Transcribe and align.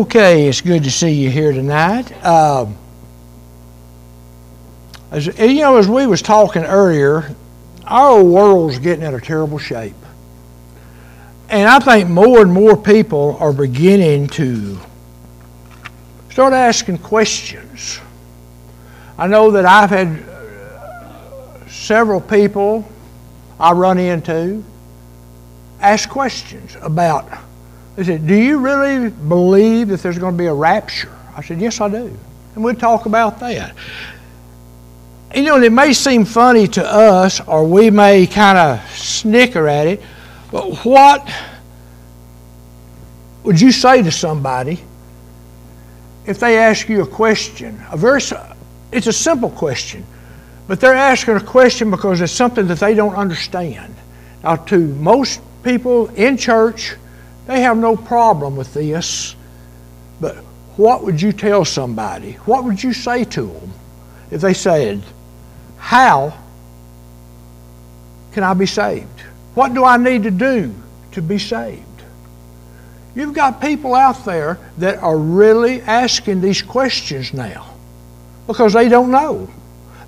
Okay, 0.00 0.48
it's 0.48 0.62
good 0.62 0.84
to 0.84 0.90
see 0.90 1.10
you 1.10 1.28
here 1.28 1.52
tonight. 1.52 2.10
Um, 2.24 2.74
as 5.10 5.26
you 5.26 5.60
know, 5.60 5.76
as 5.76 5.88
we 5.88 6.06
was 6.06 6.22
talking 6.22 6.64
earlier, 6.64 7.36
our 7.84 8.24
world's 8.24 8.78
getting 8.78 9.04
in 9.04 9.12
a 9.12 9.20
terrible 9.20 9.58
shape, 9.58 9.94
and 11.50 11.68
I 11.68 11.80
think 11.80 12.08
more 12.08 12.40
and 12.40 12.50
more 12.50 12.78
people 12.78 13.36
are 13.40 13.52
beginning 13.52 14.28
to 14.28 14.80
start 16.30 16.54
asking 16.54 16.96
questions. 16.96 18.00
I 19.18 19.26
know 19.26 19.50
that 19.50 19.66
I've 19.66 19.90
had 19.90 20.08
uh, 20.08 21.68
several 21.68 22.22
people 22.22 22.90
I 23.60 23.72
run 23.72 23.98
into 23.98 24.64
ask 25.78 26.08
questions 26.08 26.74
about. 26.80 27.49
They 28.00 28.04
said, 28.04 28.26
"Do 28.26 28.34
you 28.34 28.58
really 28.58 29.10
believe 29.10 29.88
that 29.88 30.00
there's 30.00 30.18
going 30.18 30.32
to 30.32 30.38
be 30.38 30.46
a 30.46 30.54
rapture?" 30.54 31.12
I 31.36 31.42
said, 31.42 31.60
"Yes, 31.60 31.82
I 31.82 31.90
do," 31.90 32.16
and 32.54 32.64
we'll 32.64 32.74
talk 32.74 33.04
about 33.04 33.40
that 33.40 33.74
you 35.34 35.42
know, 35.42 35.60
it 35.62 35.72
may 35.72 35.92
seem 35.92 36.24
funny 36.24 36.66
to 36.66 36.84
us, 36.84 37.40
or 37.40 37.64
we 37.64 37.90
may 37.90 38.26
kind 38.26 38.58
of 38.58 38.90
snicker 38.96 39.68
at 39.68 39.86
it, 39.86 40.02
but 40.50 40.84
what 40.84 41.28
would 43.44 43.60
you 43.60 43.70
say 43.70 44.02
to 44.02 44.10
somebody 44.10 44.80
if 46.26 46.40
they 46.40 46.58
ask 46.58 46.88
you 46.88 47.02
a 47.02 47.06
question? 47.06 47.80
A 47.92 47.96
very, 47.96 48.20
it's 48.90 49.06
a 49.06 49.12
simple 49.12 49.50
question, 49.50 50.04
but 50.66 50.80
they're 50.80 50.94
asking 50.94 51.36
a 51.36 51.40
question 51.40 51.90
because 51.90 52.20
it's 52.20 52.32
something 52.32 52.66
that 52.66 52.80
they 52.80 52.94
don't 52.94 53.14
understand. 53.14 53.94
Now, 54.42 54.56
to 54.56 54.78
most 54.78 55.40
people 55.62 56.08
in 56.08 56.36
church, 56.36 56.96
they 57.50 57.62
have 57.62 57.76
no 57.76 57.96
problem 57.96 58.54
with 58.54 58.72
this, 58.74 59.34
but 60.20 60.36
what 60.76 61.02
would 61.02 61.20
you 61.20 61.32
tell 61.32 61.64
somebody? 61.64 62.34
What 62.44 62.62
would 62.62 62.80
you 62.80 62.92
say 62.92 63.24
to 63.24 63.42
them 63.42 63.72
if 64.30 64.40
they 64.40 64.54
said, 64.54 65.02
how 65.76 66.32
can 68.30 68.44
I 68.44 68.54
be 68.54 68.66
saved? 68.66 69.20
What 69.54 69.74
do 69.74 69.84
I 69.84 69.96
need 69.96 70.22
to 70.22 70.30
do 70.30 70.72
to 71.10 71.22
be 71.22 71.40
saved? 71.40 71.82
You've 73.16 73.34
got 73.34 73.60
people 73.60 73.96
out 73.96 74.24
there 74.24 74.60
that 74.78 74.98
are 74.98 75.18
really 75.18 75.82
asking 75.82 76.42
these 76.42 76.62
questions 76.62 77.34
now 77.34 77.74
because 78.46 78.74
they 78.74 78.88
don't 78.88 79.10
know. 79.10 79.50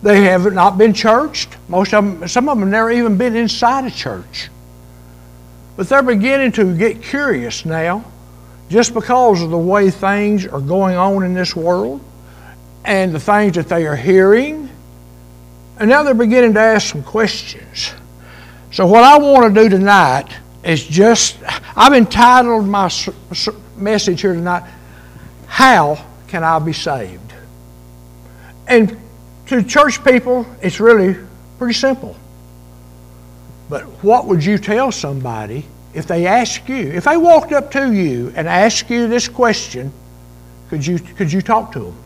They 0.00 0.22
have 0.22 0.52
not 0.52 0.78
been 0.78 0.94
churched. 0.94 1.56
Most 1.68 1.92
of 1.92 2.04
them, 2.04 2.28
some 2.28 2.48
of 2.48 2.60
them 2.60 2.70
never 2.70 2.92
even 2.92 3.18
been 3.18 3.34
inside 3.34 3.84
a 3.84 3.90
church. 3.90 4.48
But 5.82 5.88
they're 5.88 6.02
beginning 6.04 6.52
to 6.52 6.76
get 6.76 7.02
curious 7.02 7.64
now 7.64 8.04
just 8.70 8.94
because 8.94 9.42
of 9.42 9.50
the 9.50 9.58
way 9.58 9.90
things 9.90 10.46
are 10.46 10.60
going 10.60 10.96
on 10.96 11.24
in 11.24 11.34
this 11.34 11.56
world 11.56 12.00
and 12.84 13.12
the 13.12 13.18
things 13.18 13.56
that 13.56 13.68
they 13.68 13.84
are 13.88 13.96
hearing 13.96 14.70
and 15.78 15.90
now 15.90 16.04
they're 16.04 16.14
beginning 16.14 16.54
to 16.54 16.60
ask 16.60 16.92
some 16.92 17.02
questions. 17.02 17.94
So, 18.70 18.86
what 18.86 19.02
I 19.02 19.18
want 19.18 19.52
to 19.52 19.60
do 19.60 19.68
tonight 19.68 20.28
is 20.62 20.86
just, 20.86 21.38
I've 21.74 21.94
entitled 21.94 22.64
my 22.64 22.88
message 23.76 24.20
here 24.20 24.34
tonight, 24.34 24.62
How 25.48 26.06
Can 26.28 26.44
I 26.44 26.60
Be 26.60 26.72
Saved? 26.72 27.34
And 28.68 28.96
to 29.46 29.64
church 29.64 30.04
people, 30.04 30.46
it's 30.62 30.78
really 30.78 31.16
pretty 31.58 31.74
simple. 31.74 32.16
But 33.72 33.84
what 34.04 34.26
would 34.26 34.44
you 34.44 34.58
tell 34.58 34.92
somebody 34.92 35.64
if 35.94 36.06
they 36.06 36.26
ask 36.26 36.68
you, 36.68 36.92
if 36.92 37.04
they 37.04 37.16
walked 37.16 37.52
up 37.52 37.70
to 37.70 37.90
you 37.90 38.30
and 38.36 38.46
asked 38.46 38.90
you 38.90 39.08
this 39.08 39.28
question, 39.28 39.90
could 40.68 40.86
you, 40.86 40.98
could 40.98 41.32
you 41.32 41.40
talk 41.40 41.72
to 41.72 41.78
them? 41.78 41.96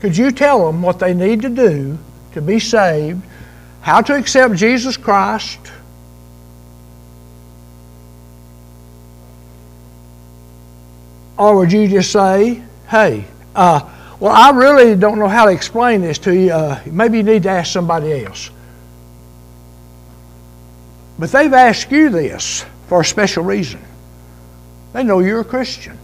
Could 0.00 0.18
you 0.18 0.32
tell 0.32 0.66
them 0.66 0.82
what 0.82 0.98
they 0.98 1.14
need 1.14 1.40
to 1.40 1.48
do 1.48 1.98
to 2.32 2.42
be 2.42 2.60
saved, 2.60 3.22
how 3.80 4.02
to 4.02 4.16
accept 4.16 4.54
Jesus 4.54 4.98
Christ? 4.98 5.72
Or 11.38 11.56
would 11.56 11.72
you 11.72 11.88
just 11.88 12.12
say, 12.12 12.62
hey, 12.90 13.24
uh, 13.54 13.88
well, 14.20 14.32
I 14.32 14.50
really 14.50 14.94
don't 14.94 15.18
know 15.18 15.28
how 15.28 15.46
to 15.46 15.52
explain 15.52 16.02
this 16.02 16.18
to 16.18 16.34
you. 16.34 16.52
Uh, 16.52 16.82
maybe 16.84 17.16
you 17.16 17.22
need 17.22 17.44
to 17.44 17.48
ask 17.48 17.72
somebody 17.72 18.26
else. 18.26 18.50
But 21.20 21.32
they've 21.32 21.52
asked 21.52 21.92
you 21.92 22.08
this 22.08 22.64
for 22.88 23.02
a 23.02 23.04
special 23.04 23.44
reason. 23.44 23.84
They 24.94 25.04
know 25.04 25.18
you're 25.18 25.40
a 25.40 25.44
Christian. 25.44 25.98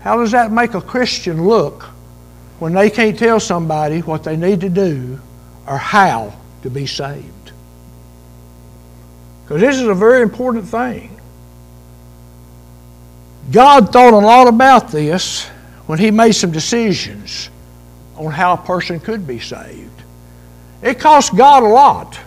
How 0.00 0.18
does 0.18 0.32
that 0.32 0.52
make 0.52 0.74
a 0.74 0.80
Christian 0.82 1.46
look 1.46 1.84
when 2.58 2.74
they 2.74 2.90
can't 2.90 3.18
tell 3.18 3.40
somebody 3.40 4.00
what 4.00 4.24
they 4.24 4.36
need 4.36 4.60
to 4.60 4.68
do 4.68 5.18
or 5.66 5.78
how 5.78 6.34
to 6.64 6.68
be 6.68 6.84
saved? 6.86 7.52
Because 9.42 9.62
this 9.62 9.76
is 9.76 9.88
a 9.88 9.94
very 9.94 10.20
important 10.20 10.66
thing. 10.66 11.18
God 13.50 13.90
thought 13.90 14.12
a 14.12 14.18
lot 14.18 14.48
about 14.48 14.90
this 14.90 15.46
when 15.86 15.98
He 15.98 16.10
made 16.10 16.32
some 16.32 16.52
decisions 16.52 17.48
on 18.16 18.30
how 18.30 18.52
a 18.52 18.58
person 18.58 19.00
could 19.00 19.26
be 19.26 19.38
saved. 19.38 19.88
It 20.82 21.00
cost 21.00 21.34
God 21.34 21.62
a 21.62 21.68
lot. 21.68 22.20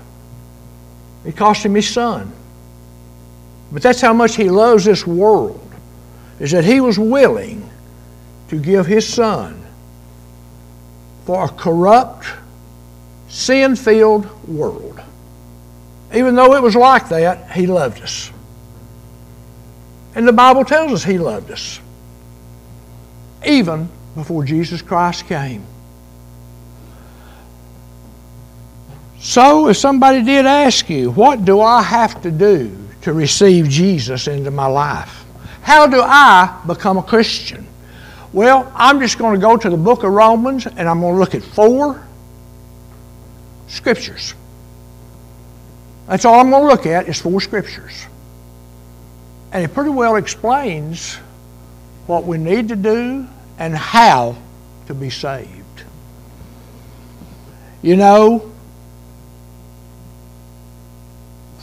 It 1.26 1.36
cost 1.36 1.66
Him 1.66 1.76
His 1.76 1.88
Son. 1.88 2.32
But 3.72 3.82
that's 3.82 4.02
how 4.02 4.14
much 4.14 4.36
He 4.36 4.50
loves 4.50 4.86
this 4.86 5.06
world 5.06 5.66
is 6.40 6.52
that 6.52 6.66
he 6.66 6.82
was 6.82 7.00
willing 7.00 7.70
to 8.50 8.60
give 8.60 8.86
his 8.86 9.08
son 9.08 9.62
for 11.26 11.46
a 11.46 11.50
corrupt, 11.50 12.28
sin 13.30 13.76
filled 13.76 14.30
world. 14.48 15.02
Even 16.14 16.36
though 16.36 16.54
it 16.56 16.62
was 16.62 16.76
like 16.76 17.10
that, 17.10 17.52
he 17.52 17.66
loved 17.66 18.02
us. 18.02 18.32
And 20.14 20.28
the 20.28 20.34
Bible 20.34 20.64
tells 20.64 20.94
us 20.94 21.04
he 21.04 21.18
loved 21.18 21.52
us, 21.52 21.80
even 23.46 23.90
before 24.14 24.44
Jesus 24.46 24.82
Christ 24.82 25.26
came. 25.28 25.66
So, 29.26 29.70
if 29.70 29.78
somebody 29.78 30.22
did 30.22 30.46
ask 30.46 30.88
you, 30.88 31.10
what 31.10 31.46
do 31.46 31.60
I 31.60 31.82
have 31.82 32.22
to 32.22 32.30
do 32.30 32.78
to 33.02 33.12
receive 33.12 33.68
Jesus 33.68 34.28
into 34.28 34.52
my 34.52 34.68
life? 34.68 35.26
How 35.64 35.88
do 35.88 36.00
I 36.00 36.62
become 36.68 37.00
a 37.00 37.02
Christian? 37.02 37.66
Well, 38.34 38.72
I'm 38.76 39.00
just 39.00 39.18
going 39.18 39.34
to 39.34 39.42
go 39.42 39.58
to 39.58 39.68
the 39.68 39.78
book 39.78 40.04
of 40.04 40.12
Romans 40.12 40.68
and 40.68 40.88
I'm 40.88 41.00
going 41.00 41.16
to 41.16 41.20
look 41.20 41.34
at 41.34 41.42
four 41.42 42.06
scriptures. 43.66 44.36
That's 46.08 46.24
all 46.24 46.40
I'm 46.40 46.52
going 46.52 46.62
to 46.62 46.68
look 46.68 46.86
at 46.86 47.10
is 47.10 47.20
four 47.20 47.42
scriptures. 47.42 48.06
And 49.52 49.64
it 49.64 49.74
pretty 49.74 49.90
well 49.90 50.18
explains 50.18 51.16
what 52.06 52.26
we 52.26 52.38
need 52.38 52.68
to 52.68 52.76
do 52.76 53.28
and 53.58 53.76
how 53.76 54.38
to 54.86 54.94
be 54.94 55.10
saved. 55.10 55.82
You 57.82 57.96
know, 57.96 58.52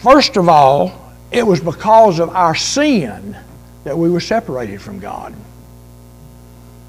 first 0.03 0.37
of 0.37 0.49
all, 0.49 0.93
it 1.31 1.47
was 1.47 1.61
because 1.61 2.19
of 2.19 2.29
our 2.31 2.55
sin 2.55 3.37
that 3.85 3.97
we 3.97 4.11
were 4.11 4.21
separated 4.21 4.81
from 4.81 4.99
God. 4.99 5.35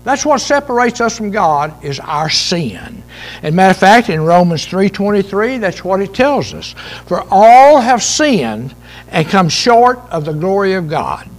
That's 0.03 0.25
what 0.25 0.39
separates 0.39 0.99
us 0.99 1.17
from 1.17 1.31
God 1.31 1.83
is 1.83 1.99
our 1.99 2.29
sin. 2.29 3.03
And 3.41 3.55
matter 3.55 3.71
of 3.71 3.77
fact, 3.77 4.09
in 4.09 4.21
Romans 4.21 4.65
3.23, 4.65 5.61
that's 5.61 5.83
what 5.83 6.01
it 6.01 6.13
tells 6.13 6.53
us. 6.53 6.75
For 7.05 7.25
all 7.31 7.79
have 7.79 8.03
sinned 8.03 8.75
and 9.09 9.27
come 9.27 9.47
short 9.47 9.99
of 10.11 10.25
the 10.25 10.33
glory 10.33 10.73
of 10.73 10.89
God. 10.89 11.29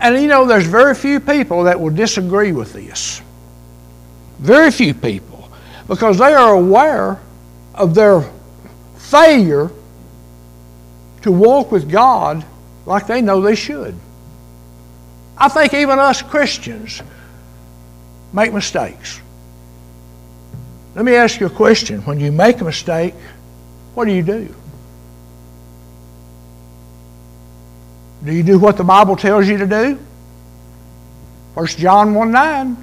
And 0.00 0.20
you 0.20 0.28
know, 0.28 0.46
there's 0.46 0.66
very 0.66 0.94
few 0.94 1.20
people 1.20 1.64
that 1.64 1.78
will 1.78 1.90
disagree 1.90 2.52
with 2.52 2.72
this. 2.72 3.20
Very 4.38 4.70
few 4.70 4.94
people. 4.94 5.50
Because 5.88 6.16
they 6.16 6.32
are 6.32 6.54
aware 6.54 7.20
of 7.74 7.94
their 7.94 8.24
failure 8.96 9.70
to 11.22 11.32
walk 11.32 11.70
with 11.70 11.90
God 11.90 12.44
like 12.86 13.06
they 13.06 13.20
know 13.20 13.40
they 13.40 13.54
should. 13.54 13.94
I 15.36 15.48
think 15.48 15.74
even 15.74 15.98
us 15.98 16.22
Christians 16.22 17.02
make 18.32 18.52
mistakes. 18.52 19.20
Let 20.94 21.04
me 21.04 21.14
ask 21.14 21.40
you 21.40 21.46
a 21.46 21.50
question. 21.50 22.02
When 22.02 22.20
you 22.20 22.32
make 22.32 22.60
a 22.60 22.64
mistake, 22.64 23.14
what 23.94 24.04
do 24.04 24.12
you 24.12 24.22
do? 24.22 24.54
Do 28.24 28.32
you 28.32 28.42
do 28.42 28.58
what 28.58 28.76
the 28.76 28.84
Bible 28.84 29.16
tells 29.16 29.48
you 29.48 29.58
to 29.58 29.66
do? 29.66 29.98
1 31.54 31.66
John 31.68 32.14
1 32.14 32.32
9. 32.32 32.76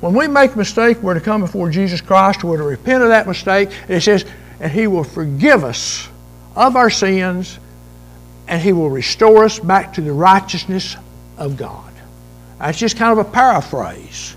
When 0.00 0.14
we 0.14 0.26
make 0.26 0.54
a 0.54 0.58
mistake, 0.58 0.98
we're 0.98 1.14
to 1.14 1.20
come 1.20 1.42
before 1.42 1.70
Jesus 1.70 2.00
Christ, 2.00 2.42
we're 2.42 2.56
to 2.56 2.64
repent 2.64 3.02
of 3.04 3.10
that 3.10 3.28
mistake, 3.28 3.70
and 3.82 3.90
it 3.90 4.00
says, 4.00 4.24
and 4.62 4.70
He 4.70 4.86
will 4.86 5.04
forgive 5.04 5.64
us 5.64 6.08
of 6.54 6.76
our 6.76 6.88
sins, 6.88 7.58
and 8.46 8.62
He 8.62 8.72
will 8.72 8.90
restore 8.90 9.44
us 9.44 9.58
back 9.58 9.94
to 9.94 10.00
the 10.00 10.12
righteousness 10.12 10.96
of 11.36 11.56
God. 11.56 11.92
That's 12.58 12.78
just 12.78 12.96
kind 12.96 13.18
of 13.18 13.26
a 13.26 13.28
paraphrase. 13.28 14.36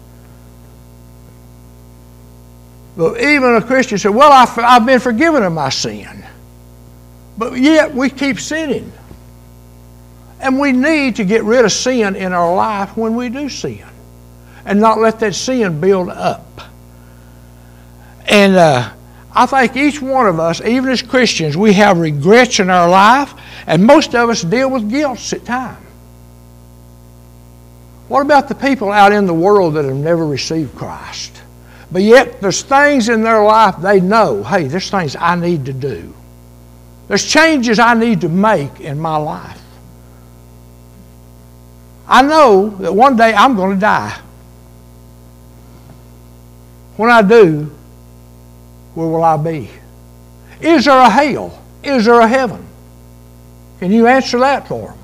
But 2.97 3.21
even 3.21 3.55
a 3.55 3.61
Christian 3.61 3.99
said, 3.99 4.15
Well, 4.15 4.31
I've 4.31 4.85
been 4.85 4.99
forgiven 4.99 5.43
of 5.43 5.53
my 5.53 5.69
sin. 5.69 6.25
But 7.37 7.59
yet 7.59 7.93
we 7.93 8.09
keep 8.09 8.39
sinning. 8.39 8.91
And 10.39 10.59
we 10.59 10.71
need 10.71 11.17
to 11.17 11.23
get 11.23 11.43
rid 11.43 11.65
of 11.65 11.71
sin 11.71 12.15
in 12.15 12.33
our 12.33 12.55
life 12.55 12.97
when 12.97 13.15
we 13.15 13.29
do 13.29 13.47
sin 13.47 13.85
and 14.65 14.79
not 14.79 14.97
let 14.97 15.19
that 15.19 15.35
sin 15.35 15.79
build 15.79 16.09
up. 16.09 16.61
And 18.27 18.55
uh, 18.55 18.91
I 19.35 19.45
think 19.45 19.75
each 19.75 20.01
one 20.01 20.27
of 20.27 20.39
us, 20.39 20.61
even 20.61 20.89
as 20.89 21.01
Christians, 21.01 21.57
we 21.57 21.73
have 21.73 21.97
regrets 21.97 22.59
in 22.59 22.69
our 22.69 22.89
life, 22.89 23.33
and 23.67 23.85
most 23.85 24.15
of 24.15 24.29
us 24.29 24.41
deal 24.41 24.69
with 24.69 24.89
guilt 24.89 25.33
at 25.33 25.43
times. 25.43 25.85
What 28.07 28.21
about 28.21 28.47
the 28.47 28.55
people 28.55 28.91
out 28.91 29.11
in 29.11 29.25
the 29.25 29.33
world 29.33 29.73
that 29.73 29.85
have 29.85 29.95
never 29.95 30.25
received 30.25 30.75
Christ? 30.75 31.41
But 31.91 32.03
yet 32.03 32.39
there's 32.39 32.61
things 32.61 33.09
in 33.09 33.23
their 33.23 33.43
life 33.43 33.75
they 33.81 33.99
know, 33.99 34.43
hey, 34.43 34.67
there's 34.67 34.89
things 34.89 35.15
I 35.15 35.35
need 35.35 35.65
to 35.65 35.73
do. 35.73 36.13
There's 37.07 37.25
changes 37.25 37.77
I 37.77 37.93
need 37.93 38.21
to 38.21 38.29
make 38.29 38.79
in 38.79 38.99
my 38.99 39.17
life. 39.17 39.61
I 42.07 42.21
know 42.21 42.69
that 42.69 42.93
one 42.93 43.17
day 43.17 43.33
I'm 43.33 43.55
going 43.55 43.75
to 43.75 43.79
die. 43.79 44.19
When 46.97 47.09
I 47.09 47.21
do, 47.21 47.75
where 48.95 49.07
will 49.07 49.23
I 49.23 49.37
be? 49.37 49.69
Is 50.59 50.85
there 50.85 50.97
a 50.97 51.09
hell? 51.09 51.61
Is 51.83 52.05
there 52.05 52.19
a 52.19 52.27
heaven? 52.27 52.65
Can 53.79 53.91
you 53.91 54.07
answer 54.07 54.39
that 54.39 54.67
for 54.67 54.87
them? 54.87 54.97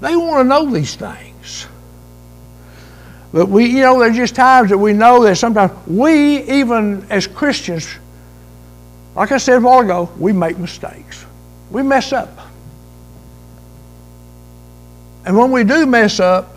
They 0.00 0.16
want 0.16 0.44
to 0.44 0.48
know 0.48 0.70
these 0.70 0.96
things. 0.96 1.66
But 3.32 3.48
we, 3.48 3.66
you 3.66 3.82
know, 3.82 4.00
there's 4.00 4.16
just 4.16 4.34
times 4.34 4.70
that 4.70 4.78
we 4.78 4.92
know 4.92 5.22
that 5.24 5.36
sometimes 5.36 5.72
we, 5.86 6.42
even 6.42 7.06
as 7.10 7.26
Christians, 7.26 7.88
like 9.14 9.30
I 9.30 9.38
said 9.38 9.58
a 9.58 9.60
while 9.60 9.80
ago, 9.80 10.10
we 10.18 10.32
make 10.32 10.58
mistakes. 10.58 11.24
We 11.70 11.82
mess 11.82 12.12
up. 12.12 12.36
And 15.24 15.36
when 15.36 15.52
we 15.52 15.64
do 15.64 15.86
mess 15.86 16.18
up, 16.18 16.56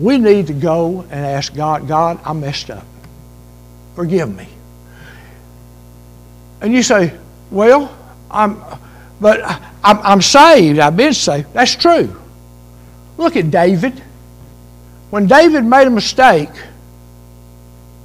we 0.00 0.16
need 0.16 0.46
to 0.46 0.54
go 0.54 1.02
and 1.02 1.26
ask 1.26 1.54
God, 1.54 1.86
God, 1.86 2.18
I 2.24 2.32
messed 2.32 2.70
up. 2.70 2.86
Forgive 3.94 4.34
me. 4.34 4.48
And 6.62 6.72
you 6.72 6.82
say, 6.82 7.12
well, 7.50 7.94
I'm, 8.30 8.62
but 9.20 9.42
I'm, 9.84 9.98
I'm 9.98 10.22
saved. 10.22 10.78
I've 10.78 10.96
been 10.96 11.12
saved. 11.12 11.52
That's 11.52 11.74
true. 11.76 12.18
Look 13.18 13.36
at 13.36 13.50
David. 13.50 14.02
When 15.10 15.26
David 15.26 15.64
made 15.64 15.86
a 15.86 15.90
mistake, 15.90 16.50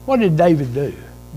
what 0.05 0.19
did 0.19 0.35
David 0.35 0.73
do? 0.73 0.93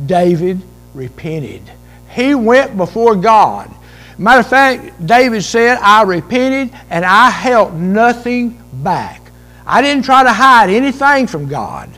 David 0.07 0.61
repented. 0.93 1.63
He 2.11 2.35
went 2.35 2.77
before 2.77 3.15
God. 3.15 3.73
Matter 4.19 4.41
of 4.41 4.49
fact, 4.49 5.07
David 5.07 5.45
said, 5.45 5.79
I 5.79 6.03
repented 6.03 6.77
and 6.91 7.05
I 7.05 7.31
held 7.31 7.75
nothing 7.75 8.61
back. 8.73 9.23
I 9.69 9.83
didn't 9.83 10.05
try 10.05 10.23
to 10.23 10.33
hide 10.33 10.71
anything 10.71 11.27
from 11.27 11.47
God. 11.47 11.91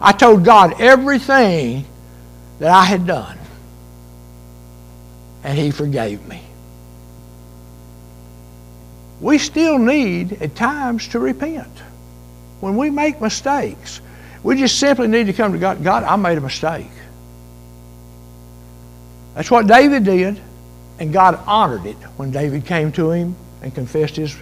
I 0.00 0.12
told 0.12 0.46
God 0.46 0.80
everything 0.80 1.84
that 2.58 2.70
I 2.70 2.84
had 2.84 3.06
done. 3.06 3.36
And 5.44 5.58
He 5.58 5.70
forgave 5.70 6.26
me. 6.26 6.42
We 9.20 9.36
still 9.36 9.78
need, 9.78 10.40
at 10.40 10.56
times, 10.56 11.08
to 11.08 11.18
repent. 11.18 11.68
When 12.60 12.78
we 12.78 12.88
make 12.88 13.20
mistakes, 13.20 14.00
we 14.42 14.56
just 14.56 14.78
simply 14.78 15.06
need 15.06 15.26
to 15.26 15.34
come 15.34 15.52
to 15.52 15.58
God. 15.58 15.84
God, 15.84 16.04
I 16.04 16.16
made 16.16 16.38
a 16.38 16.40
mistake. 16.40 16.90
That's 19.34 19.50
what 19.50 19.66
David 19.66 20.04
did, 20.04 20.40
and 20.98 21.12
God 21.12 21.38
honored 21.46 21.84
it 21.84 21.96
when 22.16 22.30
David 22.30 22.64
came 22.64 22.90
to 22.92 23.10
him 23.10 23.36
and 23.60 23.74
confessed 23.74 24.16
his, 24.16 24.34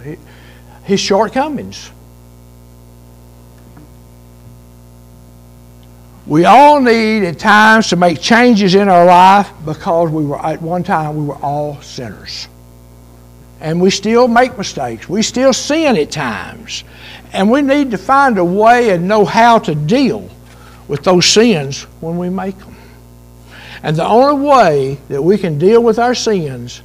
his 0.85 1.01
shortcomings. 1.01 1.91
We 6.27 6.43
all 6.43 6.81
need 6.81 7.23
at 7.23 7.39
times 7.39 7.87
to 7.89 7.95
make 7.95 8.19
changes 8.19 8.75
in 8.75 8.89
our 8.89 9.05
life 9.05 9.49
because 9.65 10.11
we 10.11 10.25
were 10.25 10.37
at 10.37 10.61
one 10.61 10.83
time 10.83 11.15
we 11.15 11.23
were 11.23 11.37
all 11.37 11.81
sinners. 11.81 12.49
And 13.61 13.79
we 13.79 13.89
still 13.89 14.27
make 14.27 14.57
mistakes. 14.57 15.07
We 15.07 15.21
still 15.21 15.53
sin 15.53 15.95
at 15.95 16.11
times. 16.11 16.83
And 17.31 17.49
we 17.49 17.61
need 17.61 17.91
to 17.91 17.97
find 17.97 18.37
a 18.37 18.43
way 18.43 18.89
and 18.89 19.07
know 19.07 19.23
how 19.23 19.59
to 19.59 19.73
deal 19.73 20.29
with 20.89 21.03
those 21.03 21.25
sins 21.25 21.83
when 22.01 22.17
we 22.17 22.29
make 22.29 22.57
them. 22.57 22.75
And 23.81 23.95
the 23.95 24.05
only 24.05 24.45
way 24.45 24.97
that 25.07 25.21
we 25.21 25.37
can 25.37 25.57
deal 25.57 25.81
with 25.81 25.97
our 25.97 26.13
sins, 26.13 26.81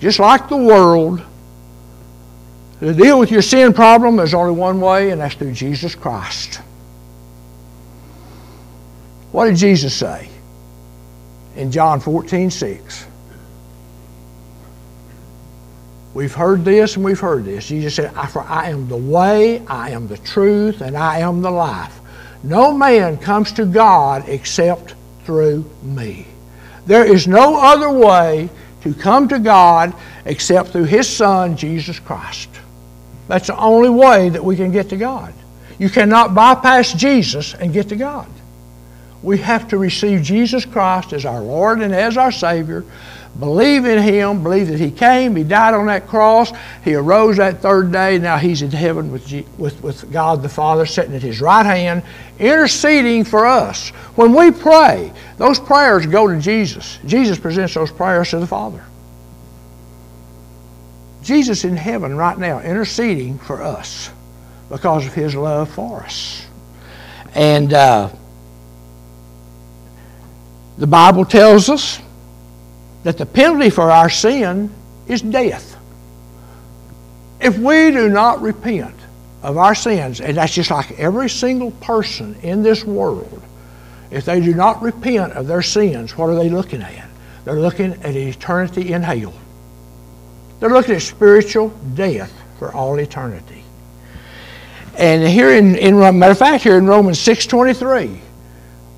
just 0.00 0.18
like 0.18 0.48
the 0.48 0.56
world, 0.56 1.22
to 2.80 2.92
deal 2.92 3.20
with 3.20 3.30
your 3.30 3.42
sin 3.42 3.72
problem, 3.72 4.16
there's 4.16 4.34
only 4.34 4.54
one 4.54 4.80
way, 4.80 5.10
and 5.10 5.20
that's 5.20 5.36
through 5.36 5.52
Jesus 5.52 5.94
Christ. 5.94 6.60
What 9.32 9.46
did 9.46 9.56
Jesus 9.56 9.94
say 9.94 10.28
in 11.54 11.70
John 11.70 12.00
14, 12.00 12.50
6? 12.50 13.06
We've 16.12 16.34
heard 16.34 16.64
this 16.64 16.96
and 16.96 17.04
we've 17.04 17.20
heard 17.20 17.44
this. 17.44 17.68
Jesus 17.68 17.94
said, 17.94 18.12
For 18.30 18.42
I 18.42 18.70
am 18.70 18.88
the 18.88 18.96
way, 18.96 19.64
I 19.66 19.90
am 19.90 20.08
the 20.08 20.18
truth, 20.18 20.80
and 20.80 20.96
I 20.96 21.20
am 21.20 21.40
the 21.40 21.50
life. 21.50 21.96
No 22.42 22.72
man 22.72 23.16
comes 23.18 23.52
to 23.52 23.64
God 23.64 24.28
except 24.28 24.94
through 25.24 25.70
me. 25.82 26.26
There 26.86 27.04
is 27.04 27.28
no 27.28 27.60
other 27.60 27.90
way 27.90 28.48
to 28.82 28.94
come 28.94 29.28
to 29.28 29.38
God 29.38 29.94
except 30.24 30.70
through 30.70 30.84
His 30.84 31.08
Son, 31.08 31.56
Jesus 31.56 32.00
Christ. 32.00 32.48
That's 33.28 33.46
the 33.46 33.56
only 33.56 33.90
way 33.90 34.30
that 34.30 34.44
we 34.44 34.56
can 34.56 34.72
get 34.72 34.88
to 34.88 34.96
God. 34.96 35.32
You 35.78 35.88
cannot 35.88 36.34
bypass 36.34 36.92
Jesus 36.92 37.54
and 37.54 37.72
get 37.72 37.90
to 37.90 37.96
God 37.96 38.26
we 39.22 39.38
have 39.38 39.68
to 39.68 39.78
receive 39.78 40.22
Jesus 40.22 40.64
Christ 40.64 41.12
as 41.12 41.24
our 41.24 41.40
Lord 41.40 41.82
and 41.82 41.94
as 41.94 42.16
our 42.16 42.32
Savior, 42.32 42.84
believe 43.38 43.84
in 43.84 44.02
Him, 44.02 44.42
believe 44.42 44.68
that 44.68 44.80
He 44.80 44.90
came, 44.90 45.36
He 45.36 45.44
died 45.44 45.74
on 45.74 45.86
that 45.86 46.06
cross, 46.06 46.52
He 46.84 46.94
arose 46.94 47.36
that 47.36 47.60
third 47.60 47.92
day, 47.92 48.18
now 48.18 48.38
He's 48.38 48.62
in 48.62 48.70
heaven 48.70 49.12
with, 49.12 49.30
with, 49.58 49.82
with 49.82 50.10
God 50.10 50.42
the 50.42 50.48
Father, 50.48 50.86
sitting 50.86 51.14
at 51.14 51.22
His 51.22 51.40
right 51.40 51.66
hand, 51.66 52.02
interceding 52.38 53.24
for 53.24 53.46
us. 53.46 53.90
When 54.16 54.34
we 54.34 54.50
pray, 54.50 55.12
those 55.36 55.60
prayers 55.60 56.06
go 56.06 56.26
to 56.26 56.40
Jesus. 56.40 56.98
Jesus 57.04 57.38
presents 57.38 57.74
those 57.74 57.92
prayers 57.92 58.30
to 58.30 58.38
the 58.38 58.46
Father. 58.46 58.84
Jesus 61.22 61.64
in 61.64 61.76
heaven 61.76 62.16
right 62.16 62.38
now, 62.38 62.60
interceding 62.60 63.38
for 63.38 63.62
us 63.62 64.10
because 64.70 65.06
of 65.06 65.12
His 65.12 65.34
love 65.34 65.68
for 65.68 66.00
us. 66.00 66.46
And 67.34 67.72
uh, 67.72 68.10
the 70.80 70.86
Bible 70.86 71.26
tells 71.26 71.68
us 71.68 72.00
that 73.02 73.18
the 73.18 73.26
penalty 73.26 73.68
for 73.68 73.90
our 73.90 74.08
sin 74.08 74.72
is 75.06 75.20
death. 75.20 75.76
If 77.38 77.58
we 77.58 77.90
do 77.90 78.08
not 78.08 78.40
repent 78.40 78.94
of 79.42 79.58
our 79.58 79.74
sins, 79.74 80.22
and 80.22 80.38
that's 80.38 80.54
just 80.54 80.70
like 80.70 80.98
every 80.98 81.28
single 81.28 81.70
person 81.72 82.34
in 82.42 82.62
this 82.62 82.82
world, 82.82 83.42
if 84.10 84.24
they 84.24 84.40
do 84.40 84.54
not 84.54 84.80
repent 84.80 85.34
of 85.34 85.46
their 85.46 85.60
sins, 85.60 86.16
what 86.16 86.30
are 86.30 86.34
they 86.34 86.48
looking 86.48 86.80
at? 86.80 87.08
They're 87.44 87.60
looking 87.60 87.92
at 88.02 88.16
eternity 88.16 88.94
in 88.94 89.02
hell. 89.02 89.34
They're 90.60 90.70
looking 90.70 90.94
at 90.94 91.02
spiritual 91.02 91.68
death 91.92 92.32
for 92.58 92.72
all 92.72 92.98
eternity. 92.98 93.64
And 94.96 95.28
here 95.28 95.50
in, 95.50 95.76
in 95.76 95.98
matter 95.98 96.32
of 96.32 96.38
fact, 96.38 96.62
here 96.62 96.78
in 96.78 96.86
Romans 96.86 97.18
6.23, 97.18 98.18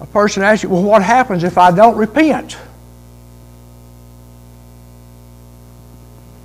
a 0.03 0.07
person 0.07 0.43
asks 0.43 0.65
you, 0.65 0.69
well, 0.69 0.83
what 0.83 1.01
happens 1.01 1.45
if 1.45 1.57
I 1.57 1.71
don't 1.71 1.97
repent? 1.97 2.59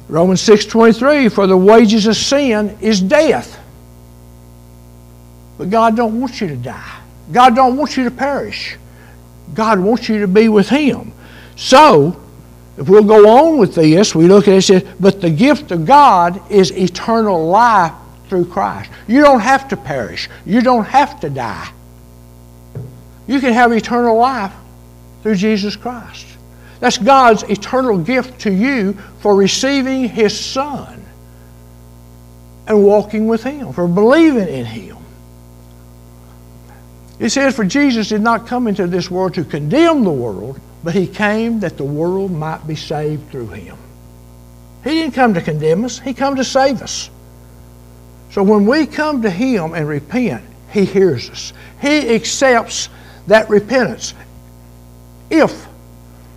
Romans 0.07 0.41
6.23, 0.41 1.31
for 1.31 1.47
the 1.47 1.57
wages 1.57 2.05
of 2.05 2.15
sin 2.15 2.77
is 2.81 3.01
death. 3.01 3.59
But 5.57 5.71
God 5.71 5.97
don't 5.97 6.21
want 6.21 6.39
you 6.39 6.47
to 6.49 6.55
die. 6.55 6.99
God 7.31 7.55
don't 7.55 7.77
want 7.77 7.97
you 7.97 8.03
to 8.03 8.11
perish. 8.11 8.77
God 9.55 9.79
wants 9.79 10.07
you 10.07 10.19
to 10.19 10.27
be 10.27 10.49
with 10.49 10.69
Him. 10.69 11.11
So, 11.55 12.21
if 12.77 12.87
we'll 12.87 13.03
go 13.03 13.27
on 13.27 13.57
with 13.57 13.73
this, 13.73 14.13
we 14.13 14.27
look 14.27 14.47
at 14.47 14.51
it 14.51 14.69
and 14.69 14.83
say, 14.83 14.93
but 14.99 15.19
the 15.19 15.31
gift 15.31 15.71
of 15.71 15.83
God 15.83 16.39
is 16.51 16.71
eternal 16.71 17.47
life 17.47 17.93
through 18.29 18.45
Christ. 18.45 18.91
You 19.07 19.21
don't 19.21 19.39
have 19.39 19.67
to 19.69 19.77
perish. 19.77 20.29
You 20.45 20.61
don't 20.61 20.85
have 20.85 21.19
to 21.21 21.29
die. 21.31 21.71
You 23.27 23.39
can 23.39 23.53
have 23.53 23.71
eternal 23.71 24.17
life 24.17 24.53
through 25.21 25.35
Jesus 25.35 25.75
Christ. 25.75 26.25
That's 26.79 26.97
God's 26.97 27.43
eternal 27.43 27.97
gift 27.97 28.41
to 28.41 28.51
you 28.51 28.93
for 29.19 29.35
receiving 29.35 30.07
His 30.07 30.39
Son 30.39 31.03
and 32.67 32.83
walking 32.83 33.27
with 33.27 33.43
Him, 33.43 33.73
for 33.73 33.87
believing 33.87 34.47
in 34.47 34.65
Him. 34.65 34.97
It 37.19 37.29
says, 37.29 37.55
For 37.55 37.65
Jesus 37.65 38.09
did 38.09 38.21
not 38.21 38.45
come 38.45 38.67
into 38.67 38.85
this 38.87 39.09
world 39.09 39.33
to 39.35 39.43
condemn 39.43 40.03
the 40.03 40.11
world, 40.11 40.59
but 40.83 40.93
He 40.93 41.07
came 41.07 41.59
that 41.61 41.77
the 41.77 41.83
world 41.83 42.31
might 42.31 42.67
be 42.67 42.75
saved 42.75 43.31
through 43.31 43.47
Him. 43.47 43.77
He 44.83 44.91
didn't 44.91 45.15
come 45.15 45.33
to 45.33 45.41
condemn 45.41 45.83
us, 45.83 45.99
He 45.99 46.13
came 46.13 46.35
to 46.35 46.43
save 46.43 46.81
us. 46.81 47.09
So 48.31 48.43
when 48.43 48.67
we 48.67 48.85
come 48.85 49.23
to 49.23 49.29
Him 49.29 49.73
and 49.73 49.87
repent, 49.87 50.43
He 50.71 50.85
hears 50.85 51.29
us. 51.29 51.53
He 51.81 52.13
accepts 52.13 52.89
that 53.27 53.49
repentance 53.49 54.13
if 55.29 55.67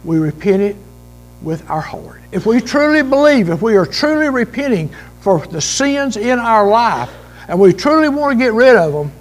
we 0.04 0.18
repent 0.18 0.62
it 0.62 0.76
with 1.42 1.68
our 1.70 1.80
heart. 1.80 2.20
If 2.32 2.46
we 2.46 2.60
truly 2.60 3.02
believe, 3.02 3.48
if 3.48 3.62
we 3.62 3.76
are 3.76 3.86
truly 3.86 4.28
repenting 4.28 4.94
for 5.20 5.46
the 5.46 5.60
sins 5.60 6.16
in 6.16 6.38
our 6.38 6.68
life, 6.68 7.10
and 7.48 7.58
we 7.58 7.72
truly 7.72 8.08
want 8.08 8.38
to 8.38 8.44
get 8.44 8.52
rid 8.52 8.76
of 8.76 8.92
them, 8.92 9.12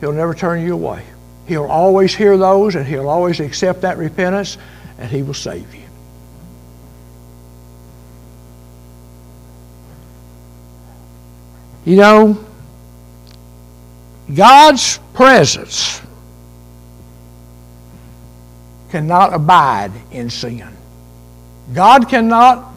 He'll 0.00 0.12
never 0.12 0.34
turn 0.34 0.64
you 0.64 0.74
away. 0.74 1.04
He'll 1.46 1.66
always 1.66 2.14
hear 2.14 2.36
those, 2.36 2.74
and 2.74 2.86
He'll 2.86 3.08
always 3.08 3.40
accept 3.40 3.82
that 3.82 3.98
repentance, 3.98 4.58
and 4.98 5.10
He 5.10 5.22
will 5.22 5.34
save 5.34 5.72
you. 5.74 5.82
You 11.84 11.96
know, 11.96 12.44
God's 14.32 14.98
presence 15.14 16.00
cannot 18.92 19.32
abide 19.32 19.90
in 20.10 20.28
sin. 20.28 20.68
God 21.72 22.10
cannot 22.10 22.74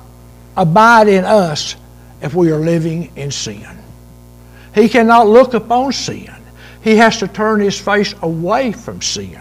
abide 0.56 1.10
in 1.10 1.26
us 1.26 1.76
if 2.22 2.34
we 2.34 2.52
are 2.52 2.60
living 2.60 3.12
in 3.18 3.32
sin. 3.32 3.68
He 4.74 4.88
cannot 4.88 5.28
look 5.28 5.54
upon 5.54 5.92
sin. 5.92 6.34
He 6.82 6.96
has 6.96 7.20
to 7.20 7.28
turn 7.28 7.60
his 7.60 7.78
face 7.78 8.16
away 8.22 8.72
from 8.72 9.02
sin. 9.02 9.38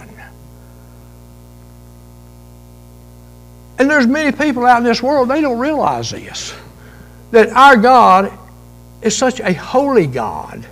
And 3.79 3.89
there's 3.89 4.09
many 4.09 4.37
people 4.37 4.67
out 4.67 4.79
in 4.79 4.85
this 4.85 5.03
world, 5.03 5.29
they 5.29 5.41
don't 5.41 5.61
realize 5.61 6.11
this. 6.11 6.55
That 7.31 7.51
our 7.51 7.77
God 7.77 8.37
is 9.01 9.17
such 9.17 9.39
a 9.39 9.53
holy 9.53 10.09
God 10.09 10.67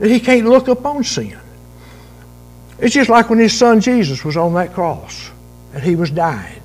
that 0.00 0.10
he 0.10 0.18
can't 0.18 0.48
look 0.48 0.66
upon 0.66 1.04
sin. 1.04 1.38
It's 2.82 2.92
just 2.92 3.08
like 3.08 3.30
when 3.30 3.38
his 3.38 3.56
son 3.56 3.80
Jesus 3.80 4.24
was 4.24 4.36
on 4.36 4.54
that 4.54 4.72
cross 4.72 5.30
and 5.72 5.84
he 5.84 5.94
was 5.94 6.10
dying. 6.10 6.60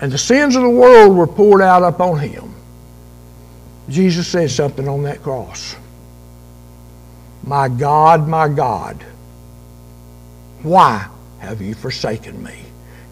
And 0.00 0.12
the 0.12 0.18
sins 0.18 0.54
of 0.54 0.62
the 0.62 0.70
world 0.70 1.16
were 1.16 1.26
poured 1.26 1.60
out 1.60 1.82
upon 1.82 2.20
him. 2.20 2.54
Jesus 3.88 4.28
said 4.28 4.52
something 4.52 4.86
on 4.86 5.02
that 5.02 5.20
cross. 5.24 5.74
My 7.42 7.68
God, 7.68 8.28
my 8.28 8.46
God, 8.46 9.04
why 10.62 11.08
have 11.40 11.60
you 11.60 11.74
forsaken 11.74 12.40
me? 12.40 12.56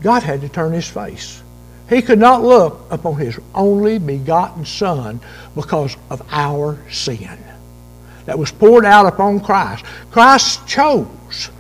God 0.02 0.23
had 0.23 0.40
to 0.43 0.49
turn 0.49 0.73
his 0.73 0.88
face. 0.88 1.43
He 1.88 2.00
could 2.00 2.21
not 2.21 2.45
look 2.45 2.87
upon 2.93 3.16
his 3.16 3.40
only 3.57 3.99
begotten 3.99 4.64
Son 4.64 5.19
because 5.57 5.97
of 6.11 6.23
our 6.31 6.78
sin 6.93 7.38
that 8.26 8.38
was 8.38 8.52
poured 8.52 8.85
out 8.85 9.06
upon 9.06 9.40
Christ. 9.40 9.85
Christ 10.11 10.66
chose 10.66 11.50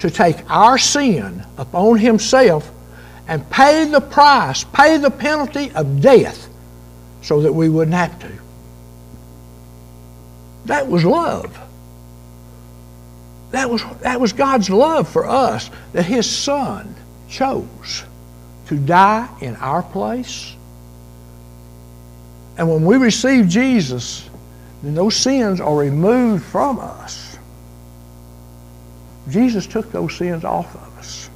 to 0.00 0.10
take 0.10 0.36
our 0.50 0.78
sin 0.78 1.44
upon 1.56 1.98
himself 1.98 2.70
and 3.26 3.48
pay 3.50 3.84
the 3.84 4.00
price, 4.00 4.64
pay 4.64 4.98
the 4.98 5.10
penalty 5.10 5.70
of 5.72 6.00
death 6.00 6.48
so 7.22 7.42
that 7.42 7.52
we 7.52 7.68
wouldn't 7.68 7.96
have 7.96 8.18
to. 8.20 8.32
That 10.66 10.88
was 10.88 11.04
love. 11.04 11.58
That 13.50 13.68
was, 13.68 13.82
that 14.00 14.20
was 14.20 14.32
God's 14.32 14.70
love 14.70 15.08
for 15.08 15.26
us 15.26 15.70
that 15.92 16.04
His 16.04 16.28
Son 16.28 16.94
chose 17.28 18.04
to 18.66 18.76
die 18.76 19.28
in 19.40 19.56
our 19.56 19.82
place. 19.82 20.54
And 22.56 22.68
when 22.68 22.84
we 22.84 22.96
receive 22.96 23.48
Jesus, 23.48 24.29
then 24.82 24.94
those 24.94 25.16
sins 25.16 25.60
are 25.60 25.76
removed 25.76 26.44
from 26.44 26.78
us. 26.78 27.38
Jesus 29.28 29.66
took 29.66 29.92
those 29.92 30.16
sins 30.16 30.44
off 30.44 30.74
of 30.74 30.98
us. 30.98 31.30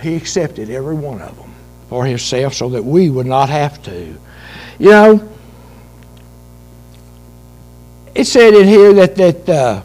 He 0.00 0.16
accepted 0.16 0.70
every 0.70 0.94
one 0.94 1.20
of 1.20 1.36
them 1.36 1.54
for 1.88 2.04
himself 2.04 2.54
so 2.54 2.70
that 2.70 2.84
we 2.84 3.10
would 3.10 3.26
not 3.26 3.48
have 3.48 3.82
to. 3.84 4.18
You 4.78 4.90
know, 4.90 5.28
it 8.14 8.24
said 8.24 8.54
in 8.54 8.66
here 8.66 8.94
that, 8.94 9.16
that 9.16 9.48
uh, 9.48 9.82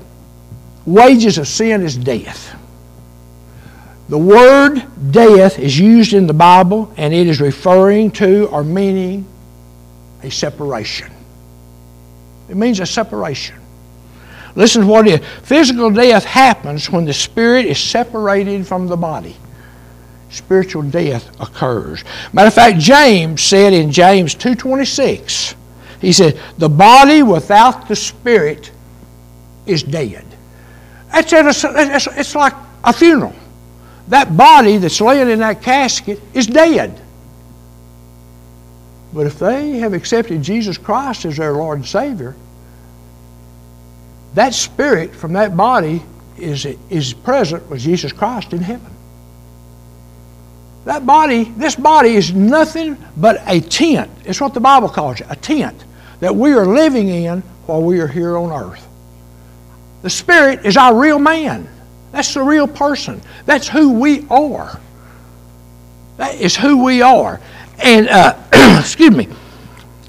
wages 0.86 1.38
of 1.38 1.48
sin 1.48 1.82
is 1.82 1.98
death. 1.98 2.56
The 4.10 4.18
word 4.18 4.84
death 5.12 5.60
is 5.60 5.78
used 5.78 6.14
in 6.14 6.28
the 6.28 6.34
Bible 6.34 6.94
and 6.98 7.14
it 7.14 7.28
is 7.28 7.40
referring 7.40 8.12
to 8.12 8.48
or 8.48 8.64
meaning 8.64 9.26
a 10.24 10.32
separation. 10.32 11.11
It 12.52 12.58
means 12.58 12.82
a 12.82 12.86
separation. 12.86 13.56
Listen 14.56 14.82
to 14.82 14.88
what 14.88 15.08
it 15.08 15.22
is. 15.22 15.28
Physical 15.44 15.90
death 15.90 16.26
happens 16.26 16.90
when 16.90 17.06
the 17.06 17.14
spirit 17.14 17.66
is 17.66 17.80
separated 17.80 18.68
from 18.68 18.88
the 18.88 18.98
body. 18.98 19.38
Spiritual 20.30 20.84
death 20.84 21.30
occurs. 21.40 22.04
Matter 22.34 22.50
of 22.50 22.54
fact, 22.54 22.78
James 22.78 23.42
said 23.42 23.72
in 23.72 23.90
James 23.90 24.36
2.26, 24.36 25.56
he 26.02 26.12
said, 26.12 26.38
the 26.58 26.68
body 26.68 27.24
without 27.24 27.88
the 27.88 27.96
spirit 27.96 28.70
is 29.66 29.82
dead. 29.82 30.26
That's 31.14 31.32
it's, 31.32 32.08
it's 32.08 32.36
like 32.36 32.54
a 32.84 32.92
funeral. 32.92 33.36
That 34.10 34.36
body 34.36 34.76
that's 34.76 35.00
laying 35.00 35.30
in 35.30 35.40
that 35.40 35.62
casket 35.62 36.20
is 36.34 36.48
dead. 36.48 37.01
But 39.14 39.28
if 39.28 39.40
they 39.40 39.80
have 39.80 39.94
accepted 39.94 40.42
Jesus 40.42 40.78
Christ 40.78 41.26
as 41.26 41.38
their 41.38 41.54
Lord 41.54 41.80
and 41.80 41.88
Savior, 41.88 42.36
that 44.36 44.54
spirit 44.54 45.14
from 45.14 45.34
that 45.34 45.56
body 45.58 46.02
is, 46.38 46.66
is 46.90 47.14
present 47.14 47.70
with 47.70 47.82
Jesus 47.82 48.14
Christ 48.14 48.54
in 48.54 48.62
heaven. 48.62 48.92
That 50.86 51.06
body, 51.06 51.44
this 51.44 51.76
body 51.76 52.16
is 52.16 52.34
nothing 52.34 52.98
but 53.16 53.42
a 53.46 53.60
tent. 53.60 54.10
It's 54.26 54.42
what 54.42 54.54
the 54.54 54.60
Bible 54.60 54.90
calls 54.90 55.22
it, 55.22 55.28
a 55.30 55.36
tent 55.36 55.84
that 56.22 56.36
we 56.36 56.54
are 56.54 56.66
living 56.66 57.10
in 57.10 57.42
while 57.66 57.82
we 57.82 58.00
are 58.00 58.08
here 58.08 58.38
on 58.38 58.52
earth. 58.52 58.88
The 60.02 60.10
spirit 60.10 60.66
is 60.66 60.78
our 60.78 60.98
real 60.98 61.20
man. 61.20 61.70
That's 62.12 62.34
the 62.34 62.42
real 62.42 62.68
person. 62.68 63.22
That's 63.46 63.68
who 63.68 63.94
we 63.94 64.26
are. 64.30 64.80
That 66.18 66.36
is 66.36 66.56
who 66.56 66.84
we 66.84 67.02
are. 67.02 67.40
And, 67.80 68.10
uh, 68.10 68.38
excuse 68.80 69.16
me, 69.16 69.28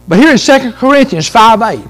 but 0.09 0.19
here 0.19 0.31
in 0.31 0.39
2 0.39 0.73
Corinthians 0.73 1.29
5 1.29 1.63
8, 1.63 1.85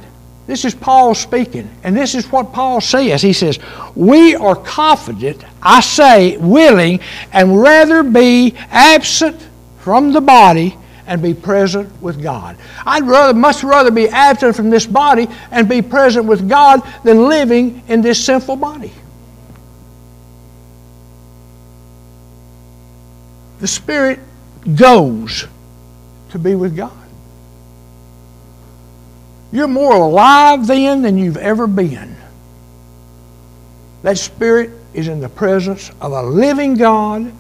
this 0.47 0.65
is 0.65 0.75
Paul 0.75 1.15
speaking, 1.15 1.71
and 1.83 1.97
this 1.97 2.15
is 2.15 2.31
what 2.31 2.53
Paul 2.53 2.81
says. 2.81 3.23
He 3.23 3.33
says, 3.33 3.59
We 3.95 4.35
are 4.35 4.57
confident, 4.57 5.45
I 5.63 5.81
say, 5.81 6.37
willing, 6.37 7.01
and 7.33 7.61
rather 7.61 8.03
be 8.03 8.55
absent 8.71 9.41
from 9.79 10.13
the 10.13 10.21
body 10.21 10.77
and 11.07 11.21
be 11.21 11.35
present 11.35 11.91
with 12.01 12.23
God. 12.23 12.57
I'd 12.87 13.05
rather, 13.05 13.35
much 13.35 13.63
rather 13.65 13.91
be 13.91 14.09
absent 14.09 14.57
from 14.57 14.71
this 14.71 14.87
body 14.87 15.29
and 15.51 15.69
be 15.69 15.83
present 15.83 16.27
with 16.27 16.49
God 16.49 16.83
than 17.05 17.29
living 17.29 17.83
in 17.89 18.03
this 18.03 18.25
sinful 18.25 18.57
body. 18.57 18.93
The 23.61 23.69
Spirit 23.69 24.21
goes 24.75 25.47
to 26.33 26.39
be 26.39 26.55
with 26.55 26.77
God. 26.77 26.93
You're 29.53 29.69
more 29.69 29.95
alive 29.95 30.67
then 30.67 31.03
than 31.03 31.19
you've 31.19 31.37
ever 31.37 31.67
been. 31.67 32.17
That 34.03 34.19
spirit 34.19 34.71
is 34.95 35.09
in 35.09 35.21
the 35.21 35.29
presence 35.29 35.91
of 36.01 36.13
a 36.13 36.23
living 36.23 36.75
God 36.75 37.33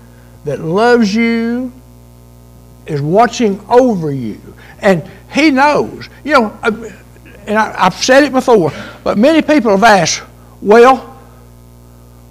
that 0.44 0.60
loves 0.60 1.14
you, 1.14 1.72
is 2.86 3.00
watching 3.00 3.64
over 3.68 4.12
you, 4.12 4.40
and 4.80 5.08
He 5.32 5.50
knows. 5.50 6.08
You 6.22 6.32
know, 6.34 6.58
and 7.46 7.58
I, 7.58 7.84
have 7.84 7.94
said 7.94 8.24
it 8.24 8.32
before, 8.32 8.72
but 9.02 9.16
many 9.18 9.40
people 9.40 9.70
have 9.70 9.82
asked, 9.82 10.22
well, 10.60 10.98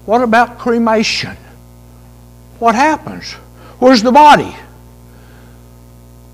what 0.06 0.22
about 0.22 0.60
cremation? 0.60 1.36
What 2.60 2.76
happens? 2.76 3.34
Where's 3.80 4.04
the 4.04 4.12
body? 4.12 4.56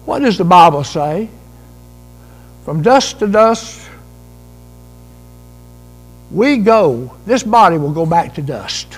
What 0.07 0.19
does 0.19 0.37
the 0.37 0.45
Bible 0.45 0.85
say? 0.85 1.27
From 2.63 2.81
dust 2.81 3.19
to 3.19 3.27
dust, 3.27 3.89
we 6.31 6.55
go, 6.59 7.13
this 7.25 7.43
body 7.43 7.77
will 7.77 7.91
go 7.91 8.05
back 8.05 8.33
to 8.35 8.41
dust. 8.41 8.97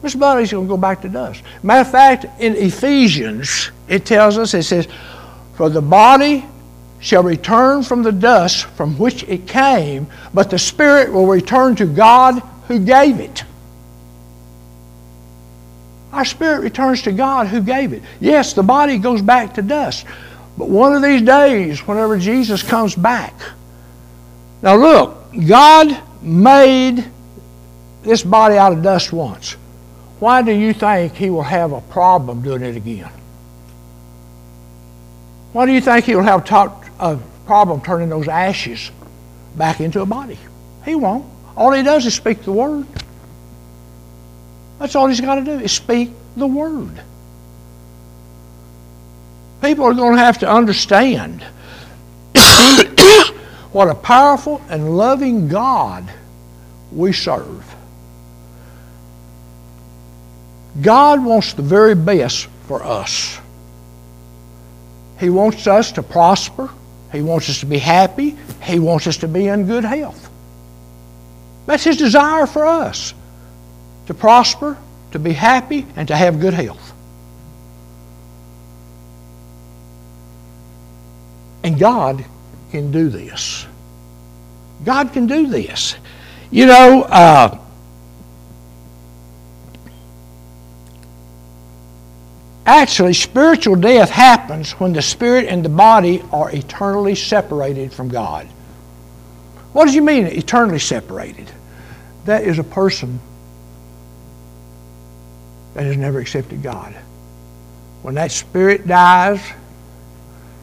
This 0.00 0.14
body's 0.14 0.52
going 0.52 0.66
to 0.66 0.68
go 0.68 0.76
back 0.76 1.02
to 1.02 1.08
dust. 1.08 1.42
Matter 1.64 1.80
of 1.80 1.90
fact, 1.90 2.26
in 2.38 2.54
Ephesians, 2.54 3.72
it 3.88 4.06
tells 4.06 4.38
us, 4.38 4.54
it 4.54 4.62
says, 4.62 4.86
For 5.56 5.68
the 5.68 5.82
body 5.82 6.46
shall 7.00 7.24
return 7.24 7.82
from 7.82 8.04
the 8.04 8.12
dust 8.12 8.66
from 8.66 8.96
which 8.96 9.24
it 9.24 9.48
came, 9.48 10.06
but 10.32 10.50
the 10.50 10.58
spirit 10.58 11.12
will 11.12 11.26
return 11.26 11.74
to 11.74 11.86
God 11.86 12.38
who 12.68 12.78
gave 12.78 13.18
it. 13.18 13.42
Our 16.12 16.24
spirit 16.24 16.62
returns 16.62 17.02
to 17.02 17.12
God 17.12 17.46
who 17.46 17.60
gave 17.60 17.92
it. 17.92 18.02
Yes, 18.18 18.52
the 18.52 18.62
body 18.62 18.98
goes 18.98 19.22
back 19.22 19.54
to 19.54 19.62
dust. 19.62 20.06
But 20.58 20.68
one 20.68 20.94
of 20.94 21.02
these 21.02 21.22
days, 21.22 21.86
whenever 21.86 22.18
Jesus 22.18 22.62
comes 22.62 22.94
back, 22.94 23.34
now 24.62 24.76
look, 24.76 25.16
God 25.46 26.02
made 26.20 27.08
this 28.02 28.22
body 28.22 28.56
out 28.56 28.72
of 28.72 28.82
dust 28.82 29.12
once. 29.12 29.52
Why 30.18 30.42
do 30.42 30.52
you 30.52 30.74
think 30.74 31.14
He 31.14 31.30
will 31.30 31.42
have 31.42 31.72
a 31.72 31.80
problem 31.80 32.42
doing 32.42 32.62
it 32.62 32.76
again? 32.76 33.10
Why 35.52 35.66
do 35.66 35.72
you 35.72 35.80
think 35.80 36.04
He 36.04 36.14
will 36.14 36.22
have 36.22 36.50
a 37.00 37.18
problem 37.46 37.80
turning 37.80 38.08
those 38.08 38.28
ashes 38.28 38.90
back 39.56 39.80
into 39.80 40.02
a 40.02 40.06
body? 40.06 40.38
He 40.84 40.94
won't. 40.94 41.24
All 41.56 41.72
He 41.72 41.82
does 41.82 42.04
is 42.04 42.14
speak 42.14 42.42
the 42.42 42.52
Word. 42.52 42.86
That's 44.80 44.96
all 44.96 45.06
He's 45.08 45.20
got 45.20 45.36
to 45.36 45.44
do 45.44 45.52
is 45.52 45.70
speak 45.70 46.10
the 46.36 46.46
Word. 46.46 47.00
People 49.60 49.84
are 49.84 49.94
going 49.94 50.16
to 50.16 50.22
have 50.22 50.38
to 50.38 50.50
understand 50.50 51.42
what 53.72 53.90
a 53.90 53.94
powerful 53.94 54.62
and 54.70 54.96
loving 54.96 55.48
God 55.48 56.10
we 56.90 57.12
serve. 57.12 57.62
God 60.80 61.22
wants 61.22 61.52
the 61.52 61.62
very 61.62 61.94
best 61.94 62.46
for 62.66 62.82
us. 62.82 63.38
He 65.18 65.28
wants 65.28 65.66
us 65.66 65.92
to 65.92 66.02
prosper. 66.02 66.70
He 67.12 67.20
wants 67.20 67.50
us 67.50 67.60
to 67.60 67.66
be 67.66 67.76
happy. 67.76 68.34
He 68.62 68.78
wants 68.78 69.06
us 69.06 69.18
to 69.18 69.28
be 69.28 69.46
in 69.46 69.66
good 69.66 69.84
health. 69.84 70.30
That's 71.66 71.84
His 71.84 71.98
desire 71.98 72.46
for 72.46 72.64
us 72.66 73.12
to 74.10 74.14
prosper, 74.14 74.76
to 75.12 75.20
be 75.20 75.32
happy, 75.32 75.86
and 75.94 76.08
to 76.08 76.16
have 76.16 76.40
good 76.40 76.52
health. 76.52 76.92
And 81.62 81.78
God 81.78 82.24
can 82.72 82.90
do 82.90 83.08
this. 83.08 83.68
God 84.84 85.12
can 85.12 85.28
do 85.28 85.46
this. 85.46 85.94
You 86.50 86.66
know, 86.66 87.02
uh, 87.02 87.56
actually, 92.66 93.12
spiritual 93.12 93.76
death 93.76 94.10
happens 94.10 94.72
when 94.72 94.92
the 94.92 95.02
spirit 95.02 95.46
and 95.46 95.64
the 95.64 95.68
body 95.68 96.20
are 96.32 96.50
eternally 96.50 97.14
separated 97.14 97.92
from 97.92 98.08
God. 98.08 98.48
What 99.72 99.84
does 99.84 99.94
you 99.94 100.02
mean, 100.02 100.26
eternally 100.26 100.80
separated? 100.80 101.48
That 102.24 102.42
is 102.42 102.58
a 102.58 102.64
person 102.64 103.20
that 105.74 105.84
has 105.84 105.96
never 105.96 106.18
accepted 106.18 106.62
God. 106.62 106.94
When 108.02 108.14
that 108.14 108.32
spirit 108.32 108.86
dies, 108.86 109.40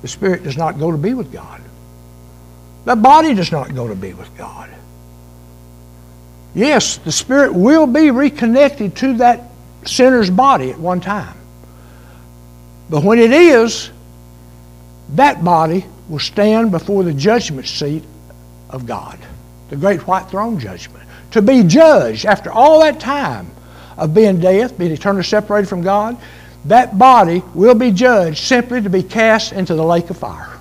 the 0.02 0.08
spirit 0.08 0.44
does 0.44 0.58
not 0.58 0.80
go 0.80 0.92
to 0.92 0.98
be 0.98 1.14
with 1.14 1.32
God. 1.32 1.62
The 2.86 2.96
body 2.96 3.34
does 3.34 3.52
not 3.52 3.74
go 3.76 3.88
to 3.88 3.96
be 3.96 4.14
with 4.14 4.36
God. 4.38 4.70
Yes, 6.56 6.98
the 6.98 7.12
spirit 7.12 7.54
will 7.54 7.86
be 7.86 8.12
reconnected 8.12 8.96
to 8.98 9.18
that 9.18 9.44
sinner's 9.86 10.30
body 10.30 10.72
at 10.72 10.80
one 10.80 11.02
time. 11.02 11.38
But 12.90 13.04
when 13.04 13.20
it 13.20 13.32
is, 13.32 13.92
that 15.16 15.44
body 15.44 15.86
will 16.10 16.20
stand 16.20 16.72
before 16.72 17.04
the 17.04 17.14
judgment 17.14 17.68
seat 17.68 18.04
of 18.70 18.86
God, 18.86 19.20
the 19.70 19.76
great 19.76 20.08
white 20.08 20.30
throne 20.30 20.60
judgment, 20.60 21.08
to 21.32 21.42
be 21.42 21.64
judged 21.64 22.26
after 22.26 22.52
all 22.52 22.80
that 22.82 23.00
time 23.00 23.52
of 23.98 24.14
being 24.14 24.40
death, 24.40 24.78
being 24.78 24.92
eternally 24.92 25.24
separated 25.24 25.68
from 25.68 25.82
God. 25.82 26.18
That 26.66 26.98
body 26.98 27.44
will 27.54 27.76
be 27.76 27.92
judged 27.92 28.40
simply 28.40 28.82
to 28.82 28.90
be 28.90 29.04
cast 29.04 29.54
into 29.54 29.76
the 29.76 29.84
lake 29.84 30.10
of 30.10 30.18
fire. 30.18 30.58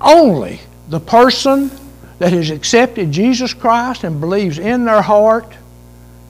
Only 0.00 0.60
the 0.88 1.00
person 1.00 1.70
that 2.18 2.32
has 2.32 2.50
accepted 2.50 3.12
Jesus 3.12 3.54
Christ 3.54 4.04
and 4.04 4.20
believes 4.20 4.58
in 4.58 4.84
their 4.84 5.02
heart 5.02 5.52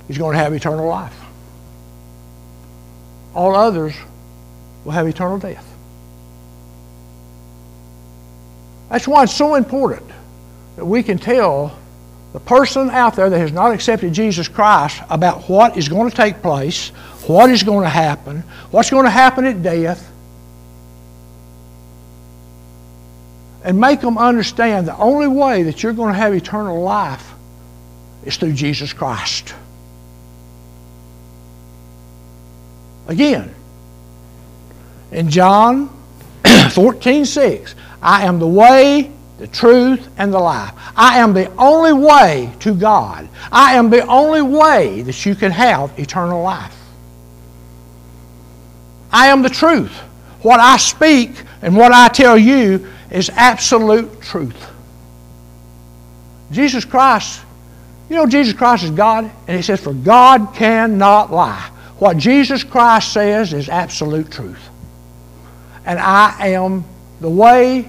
is 0.09 0.19
going 0.19 0.37
to 0.37 0.38
have 0.38 0.53
eternal 0.53 0.87
life. 0.87 1.19
All 3.35 3.55
others 3.55 3.95
will 4.85 4.93
have 4.93 5.07
eternal 5.07 5.38
death. 5.38 5.67
That's 8.91 9.09
why 9.09 9.23
it's 9.23 9.35
so 9.35 9.55
important 9.55 10.11
that 10.77 10.85
we 10.85 11.03
can 11.03 11.17
tell 11.17 11.79
the 12.33 12.40
person 12.40 12.90
out 12.90 13.14
there 13.16 13.29
that 13.29 13.38
has 13.38 13.53
not 13.53 13.73
accepted 13.73 14.12
Jesus 14.12 14.49
Christ 14.49 15.03
about 15.11 15.49
what 15.49 15.77
is 15.77 15.88
going 15.88 16.11
to 16.11 16.16
take 16.16 16.40
place, 16.40 16.88
what 17.27 17.51
is 17.51 17.62
going 17.62 17.85
to 17.85 17.90
happen, 17.90 18.40
what's 18.71 18.90
going 18.90 19.05
to 19.05 19.11
happen 19.11 19.45
at 19.45 19.62
death, 19.62 20.11
and 23.64 23.79
make 23.79 24.01
them 24.01 24.18
understand 24.18 24.88
the 24.88 24.97
only 24.97 25.29
way 25.29 25.62
that 25.64 25.83
you're 25.83 25.92
going 25.92 26.12
to 26.12 26.18
have 26.18 26.35
eternal 26.35 26.83
life 26.83 27.33
is 28.25 28.37
through 28.37 28.55
Jesus 28.55 28.92
Christ. 28.92 29.55
Again, 33.07 33.55
in 35.11 35.29
John 35.29 35.90
14 36.71 37.25
6, 37.25 37.75
I 38.01 38.25
am 38.25 38.38
the 38.38 38.49
way, 38.49 39.12
the 39.42 39.48
truth, 39.48 40.09
and 40.18 40.33
the 40.33 40.38
life. 40.38 40.72
I 40.94 41.18
am 41.18 41.33
the 41.33 41.52
only 41.57 41.92
way 41.92 42.52
to 42.61 42.72
God. 42.72 43.28
I 43.50 43.74
am 43.74 43.90
the 43.90 44.07
only 44.07 44.40
way 44.40 45.02
that 45.02 45.26
you 45.26 45.35
can 45.35 45.50
have 45.50 45.98
eternal 45.98 46.44
life. 46.44 46.78
I 49.11 49.26
am 49.26 49.42
the 49.42 49.50
truth. 49.50 49.90
What 50.42 50.61
I 50.61 50.76
speak 50.76 51.42
and 51.61 51.76
what 51.76 51.90
I 51.90 52.07
tell 52.07 52.38
you 52.38 52.87
is 53.11 53.31
absolute 53.31 54.22
truth. 54.22 54.70
Jesus 56.52 56.85
Christ, 56.85 57.42
you 58.09 58.14
know, 58.14 58.26
Jesus 58.28 58.55
Christ 58.55 58.85
is 58.85 58.90
God, 58.92 59.28
and 59.48 59.57
He 59.57 59.62
says, 59.62 59.81
For 59.81 59.92
God 59.92 60.55
cannot 60.55 61.33
lie. 61.33 61.68
What 61.98 62.16
Jesus 62.16 62.62
Christ 62.62 63.12
says 63.12 63.52
is 63.52 63.68
absolute 63.68 64.31
truth. 64.31 64.68
And 65.85 65.98
I 65.98 66.50
am 66.50 66.85
the 67.20 67.28
way 67.28 67.88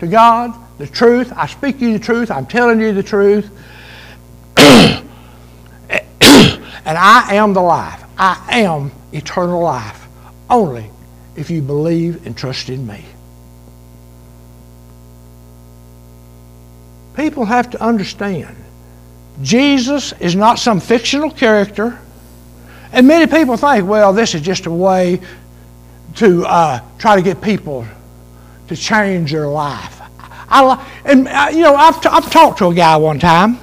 to 0.00 0.06
God, 0.06 0.54
the 0.78 0.86
truth. 0.86 1.32
I 1.34 1.46
speak 1.46 1.80
you 1.80 1.92
the 1.92 2.04
truth. 2.04 2.30
I'm 2.30 2.46
telling 2.46 2.80
you 2.80 2.92
the 2.92 3.02
truth. 3.02 3.50
and 4.56 5.04
I 6.86 7.34
am 7.34 7.52
the 7.52 7.62
life. 7.62 8.02
I 8.18 8.62
am 8.62 8.92
eternal 9.12 9.60
life. 9.60 10.06
Only 10.50 10.90
if 11.36 11.50
you 11.50 11.62
believe 11.62 12.26
and 12.26 12.36
trust 12.36 12.68
in 12.68 12.86
me. 12.86 13.04
people 17.14 17.44
have 17.44 17.70
to 17.70 17.82
understand 17.82 18.56
Jesus 19.42 20.12
is 20.20 20.36
not 20.36 20.60
some 20.60 20.78
fictional 20.78 21.28
character. 21.28 21.98
And 22.92 23.08
many 23.08 23.26
people 23.26 23.56
think, 23.56 23.88
well, 23.88 24.12
this 24.12 24.32
is 24.32 24.42
just 24.42 24.66
a 24.66 24.70
way 24.70 25.20
to 26.16 26.46
uh, 26.46 26.80
try 26.98 27.16
to 27.16 27.22
get 27.22 27.42
people 27.42 27.84
to 28.68 28.76
change 28.76 29.32
their 29.32 29.48
life. 29.48 29.93
I, 30.48 30.86
and, 31.04 31.28
uh, 31.28 31.48
you 31.50 31.62
know, 31.62 31.74
I've, 31.74 32.00
t- 32.00 32.08
I've 32.10 32.30
talked 32.30 32.58
to 32.58 32.68
a 32.68 32.74
guy 32.74 32.96
one 32.96 33.18
time, 33.18 33.58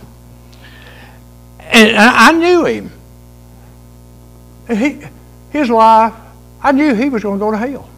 and 1.60 1.96
I 1.98 2.32
knew 2.32 2.66
him. 2.66 2.92
He, 4.68 5.02
his 5.52 5.70
life, 5.70 6.14
I 6.62 6.72
knew 6.72 6.94
he 6.94 7.10
was 7.10 7.24
going 7.24 7.40
to 7.40 7.46
go 7.46 7.52
to 7.52 7.58
hell 7.58 7.90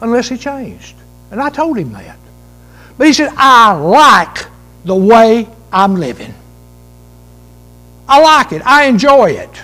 unless 0.00 0.28
he 0.28 0.36
changed. 0.36 0.96
And 1.30 1.40
I 1.40 1.50
told 1.50 1.78
him 1.78 1.92
that. 1.92 2.18
But 2.96 3.06
he 3.06 3.12
said, 3.12 3.32
I 3.36 3.72
like 3.72 4.46
the 4.84 4.94
way 4.94 5.48
I'm 5.72 5.96
living. 5.96 6.34
I 8.08 8.20
like 8.20 8.52
it. 8.52 8.62
I 8.64 8.84
enjoy 8.84 9.30
it. 9.30 9.62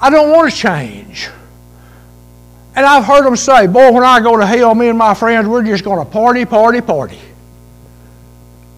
I 0.00 0.10
don't 0.10 0.30
want 0.30 0.52
to 0.52 0.56
change. 0.56 1.28
And 2.78 2.86
I've 2.86 3.04
heard 3.04 3.24
them 3.24 3.34
say, 3.34 3.66
boy, 3.66 3.90
when 3.90 4.04
I 4.04 4.20
go 4.20 4.36
to 4.36 4.46
hell, 4.46 4.72
me 4.72 4.88
and 4.88 4.96
my 4.96 5.12
friends, 5.12 5.48
we're 5.48 5.64
just 5.64 5.82
going 5.82 5.98
to 5.98 6.04
party, 6.08 6.44
party, 6.44 6.80
party. 6.80 7.18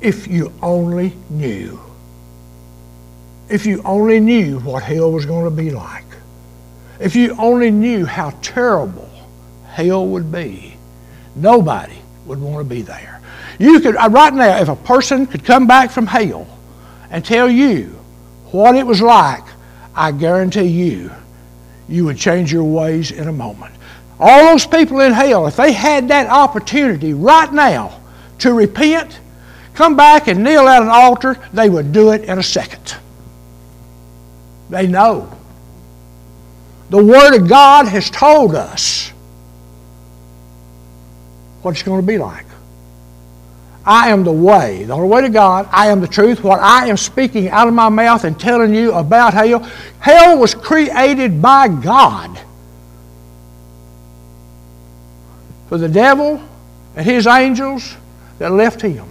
If 0.00 0.26
you 0.26 0.54
only 0.62 1.12
knew. 1.28 1.78
If 3.50 3.66
you 3.66 3.82
only 3.84 4.18
knew 4.18 4.58
what 4.60 4.82
hell 4.82 5.12
was 5.12 5.26
going 5.26 5.44
to 5.44 5.50
be 5.50 5.68
like. 5.70 6.06
If 6.98 7.14
you 7.14 7.36
only 7.38 7.70
knew 7.70 8.06
how 8.06 8.30
terrible 8.40 9.10
hell 9.66 10.06
would 10.06 10.32
be. 10.32 10.78
Nobody 11.36 11.98
would 12.24 12.40
want 12.40 12.66
to 12.66 12.74
be 12.74 12.80
there. 12.80 13.20
You 13.58 13.80
could, 13.80 13.96
uh, 13.96 14.08
right 14.08 14.32
now, 14.32 14.62
if 14.62 14.70
a 14.70 14.76
person 14.76 15.26
could 15.26 15.44
come 15.44 15.66
back 15.66 15.90
from 15.90 16.06
hell 16.06 16.46
and 17.10 17.22
tell 17.22 17.50
you 17.50 17.88
what 18.50 18.76
it 18.76 18.86
was 18.86 19.02
like, 19.02 19.44
I 19.94 20.12
guarantee 20.12 20.68
you, 20.68 21.10
you 21.90 22.04
would 22.04 22.16
change 22.16 22.52
your 22.52 22.64
ways 22.64 23.10
in 23.10 23.28
a 23.28 23.32
moment. 23.32 23.74
All 24.18 24.52
those 24.52 24.66
people 24.66 25.00
in 25.00 25.12
hell, 25.12 25.46
if 25.46 25.56
they 25.56 25.72
had 25.72 26.08
that 26.08 26.28
opportunity 26.28 27.12
right 27.14 27.52
now 27.52 28.00
to 28.38 28.52
repent, 28.52 29.18
come 29.74 29.96
back 29.96 30.28
and 30.28 30.44
kneel 30.44 30.68
at 30.68 30.82
an 30.82 30.88
altar, 30.88 31.36
they 31.52 31.68
would 31.68 31.92
do 31.92 32.12
it 32.12 32.24
in 32.24 32.38
a 32.38 32.42
second. 32.42 32.94
They 34.68 34.86
know. 34.86 35.36
The 36.90 37.02
Word 37.02 37.40
of 37.40 37.48
God 37.48 37.88
has 37.88 38.08
told 38.10 38.54
us 38.54 39.10
what 41.62 41.72
it's 41.72 41.82
going 41.82 42.00
to 42.00 42.06
be 42.06 42.18
like. 42.18 42.46
I 43.84 44.10
am 44.10 44.24
the 44.24 44.32
way, 44.32 44.84
the 44.84 44.92
only 44.92 45.08
way 45.08 45.22
to 45.22 45.28
God. 45.30 45.68
I 45.72 45.88
am 45.88 46.00
the 46.00 46.08
truth. 46.08 46.44
What 46.44 46.60
I 46.60 46.88
am 46.88 46.96
speaking 46.96 47.48
out 47.48 47.66
of 47.66 47.74
my 47.74 47.88
mouth 47.88 48.24
and 48.24 48.38
telling 48.38 48.74
you 48.74 48.92
about 48.92 49.32
hell, 49.32 49.60
hell 50.00 50.38
was 50.38 50.54
created 50.54 51.40
by 51.40 51.68
God. 51.68 52.38
For 55.68 55.78
the 55.78 55.88
devil 55.88 56.42
and 56.94 57.06
his 57.06 57.26
angels 57.26 57.96
that 58.38 58.52
left 58.52 58.82
him. 58.82 59.06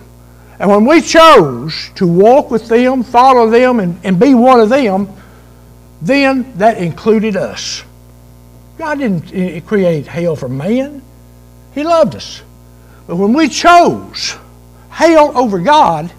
And 0.60 0.70
when 0.70 0.86
we 0.86 1.02
chose 1.02 1.90
to 1.96 2.06
walk 2.06 2.52
with 2.52 2.68
them, 2.68 3.02
follow 3.02 3.50
them, 3.50 3.80
and, 3.80 3.98
and 4.04 4.20
be 4.20 4.36
one 4.36 4.60
of 4.60 4.70
them, 4.70 5.08
then 6.02 6.58
that 6.58 6.78
included 6.78 7.38
us. 7.38 7.84
God 8.78 9.00
didn't 9.00 9.34
eh, 9.34 9.62
create 9.62 10.06
hell 10.06 10.36
for 10.36 10.50
man, 10.50 11.02
He 11.74 11.84
loved 11.84 12.16
us. 12.16 12.42
But 13.08 13.16
when 13.16 13.34
we 13.34 13.48
chose 13.48 14.38
hell 14.90 15.38
over 15.38 15.60
God, 15.60 16.12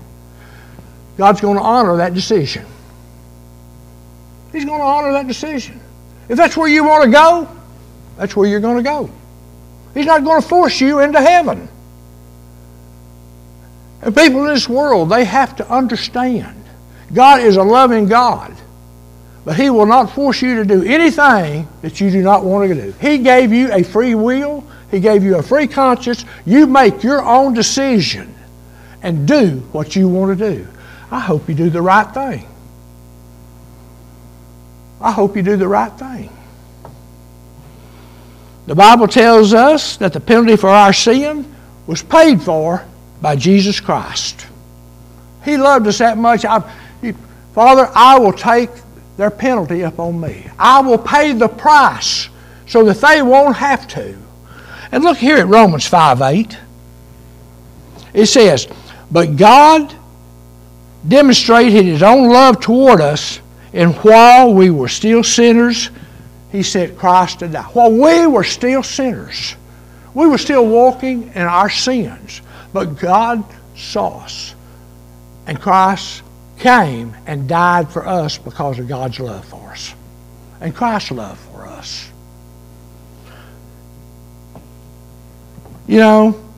God's 1.17 1.41
going 1.41 1.57
to 1.57 1.63
honor 1.63 1.99
that 1.99 2.15
decision. 2.15 2.65
He's 4.53 4.65
going 4.65 4.81
to 4.81 4.85
honor 4.85 5.13
that 5.13 5.27
decision. 5.27 5.81
If 6.29 6.37
that's 6.37 6.57
where 6.57 6.69
you 6.69 6.85
want 6.85 7.05
to 7.05 7.11
go, 7.11 7.49
that's 8.17 8.35
where 8.35 8.49
you're 8.49 8.61
going 8.61 8.77
to 8.77 8.83
go. 8.83 9.11
He's 9.95 10.07
not 10.07 10.25
going 10.25 10.41
to 10.41 10.49
force 10.49 10.81
you 10.81 11.01
into 11.01 11.21
heaven. 11.21 11.69
And 14.03 14.17
people 14.17 14.41
in 14.47 14.55
this 14.55 14.69
world, 14.69 15.11
they 15.11 15.25
have 15.25 15.57
to 15.57 15.71
understand 15.71 16.57
God 17.13 17.41
is 17.41 17.57
a 17.57 17.63
loving 17.63 18.07
God. 18.07 18.55
But 19.45 19.57
He 19.57 19.71
will 19.71 19.87
not 19.87 20.13
force 20.13 20.43
you 20.43 20.57
to 20.57 20.65
do 20.65 20.83
anything 20.85 21.69
that 21.83 22.01
you 22.01 22.11
do 22.11 22.23
not 22.23 22.45
want 22.45 22.69
to 22.69 22.75
do. 22.75 22.95
He 23.01 23.19
gave 23.19 23.53
you 23.53 23.73
a 23.73 23.83
free 23.83 24.15
will, 24.15 24.65
He 24.91 25.01
gave 25.01 25.25
you 25.25 25.37
a 25.37 25.43
free 25.43 25.67
conscience. 25.67 26.25
You 26.47 26.67
make 26.67 27.03
your 27.03 27.23
own 27.23 27.55
decision 27.55 28.35
and 29.03 29.27
do 29.27 29.61
what 29.73 29.97
you 29.97 30.09
want 30.09 30.39
to 30.39 30.55
do. 30.55 30.67
I 31.11 31.21
hope 31.21 31.49
you 31.49 31.55
do 31.55 31.71
the 31.71 31.83
right 31.83 32.13
thing. 32.13 32.47
I 35.01 35.13
hope 35.13 35.37
you 35.37 35.43
do 35.43 35.57
the 35.57 35.69
right 35.69 35.93
thing. 35.93 36.31
The 38.67 38.75
Bible 38.75 39.09
tells 39.09 39.53
us 39.55 39.97
that 39.97 40.13
the 40.13 40.21
penalty 40.21 40.57
for 40.57 40.69
our 40.69 40.93
sin 40.93 41.53
was 41.87 42.03
paid 42.03 42.43
for 42.43 42.85
by 43.21 43.37
Jesus 43.37 43.81
Christ. 43.81 44.47
He 45.45 45.57
loved 45.57 45.87
us 45.87 45.99
that 45.99 46.19
much. 46.19 46.45
I, 46.45 46.61
Father, 47.55 47.91
I 47.95 48.19
will 48.19 48.33
take 48.33 48.71
their 49.17 49.31
penalty 49.31 49.83
upon 49.83 50.21
me. 50.21 50.47
I 50.59 50.81
will 50.81 50.99
pay 50.99 51.33
the 51.33 51.49
price 51.49 52.29
so 52.67 52.85
that 52.85 52.99
they 52.99 53.23
won't 53.23 53.57
have 53.57 53.89
to. 53.89 54.17
And 54.93 55.03
look 55.03 55.19
here 55.19 55.37
at 55.37 55.49
Romans 55.49 55.87
5 55.87 56.21
8. 56.21 56.59
It 58.13 58.27
says, 58.27 58.69
But 59.11 59.37
God 59.37 59.95
demonstrated 61.07 61.85
his 61.85 62.03
own 62.03 62.29
love 62.29 62.61
toward 62.61 63.01
us, 63.01 63.41
and 63.73 63.95
while 63.97 64.53
we 64.53 64.71
were 64.71 64.89
still 64.89 65.25
sinners, 65.25 65.91
he 66.53 66.63
sent 66.63 66.99
Christ 66.99 67.41
to 67.41 67.49
die. 67.49 67.63
While 67.63 67.93
we 67.93 68.27
were 68.27 68.45
still 68.45 68.83
sinners, 68.83 69.57
we 70.15 70.27
were 70.27 70.39
still 70.39 70.67
walking 70.67 71.33
in 71.35 71.43
our 71.43 71.71
sins, 71.71 72.43
but 72.73 72.99
God 72.99 73.45
saw 73.77 74.19
us. 74.21 74.55
And 75.47 75.61
Christ 75.61 76.23
came 76.59 77.15
and 77.27 77.49
died 77.49 77.91
for 77.91 78.07
us 78.07 78.39
because 78.39 78.79
of 78.79 78.89
God's 78.89 79.19
love 79.19 79.45
for 79.45 79.71
us 79.71 79.95
and 80.61 80.75
Christ's 80.75 81.11
love 81.13 81.39
for 81.39 81.67
us. 81.67 82.11
You 85.87 85.99
know, 85.99 86.50